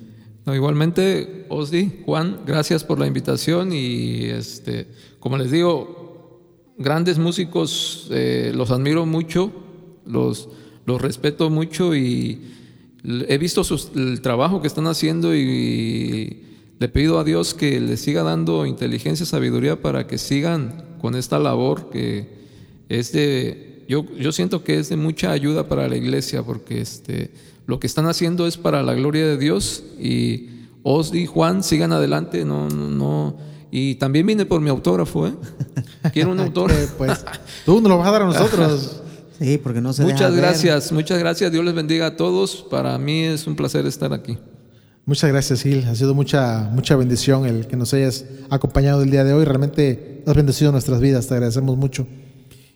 [0.47, 4.89] igualmente, Osdi, Juan, gracias por la invitación y este,
[5.21, 9.53] como les digo, grandes músicos, eh, los admiro mucho,
[10.07, 10.49] los,
[10.87, 12.62] los respeto mucho y
[13.05, 13.63] He visto
[13.97, 16.43] el trabajo que están haciendo y
[16.79, 21.39] le pido a Dios que les siga dando inteligencia, sabiduría para que sigan con esta
[21.39, 22.29] labor que
[22.89, 27.33] es de, yo, yo siento que es de mucha ayuda para la iglesia porque este,
[27.67, 30.49] lo que están haciendo es para la gloria de Dios y
[30.83, 33.37] Osdi, Juan, sigan adelante, no, no, no.
[33.71, 35.35] Y también vine por mi autógrafo, ¿eh?
[36.13, 36.95] Quiero un autógrafo.
[36.99, 37.25] pues
[37.65, 38.99] tú nos lo vas a dar a nosotros.
[39.43, 41.51] Sí, porque no se Muchas gracias, muchas gracias.
[41.51, 42.65] Dios les bendiga a todos.
[42.71, 44.39] Para mí es un placer estar aquí.
[45.05, 45.85] Muchas gracias, Gil.
[45.89, 49.45] Ha sido mucha, mucha bendición el que nos hayas acompañado el día de hoy.
[49.45, 51.27] Realmente has bendecido nuestras vidas.
[51.27, 52.07] Te agradecemos mucho.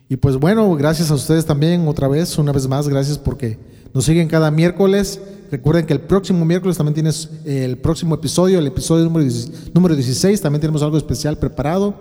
[0.09, 3.57] Y pues bueno, gracias a ustedes también otra vez, una vez más, gracias porque
[3.93, 5.21] nos siguen cada miércoles.
[5.49, 9.25] Recuerden que el próximo miércoles también tienes el próximo episodio, el episodio número,
[9.73, 10.41] número 16.
[10.41, 11.95] También tenemos algo especial preparado.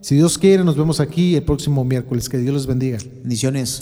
[0.00, 2.28] Si Dios quiere, nos vemos aquí el próximo miércoles.
[2.28, 2.98] Que Dios les bendiga.
[3.22, 3.80] Bendiciones.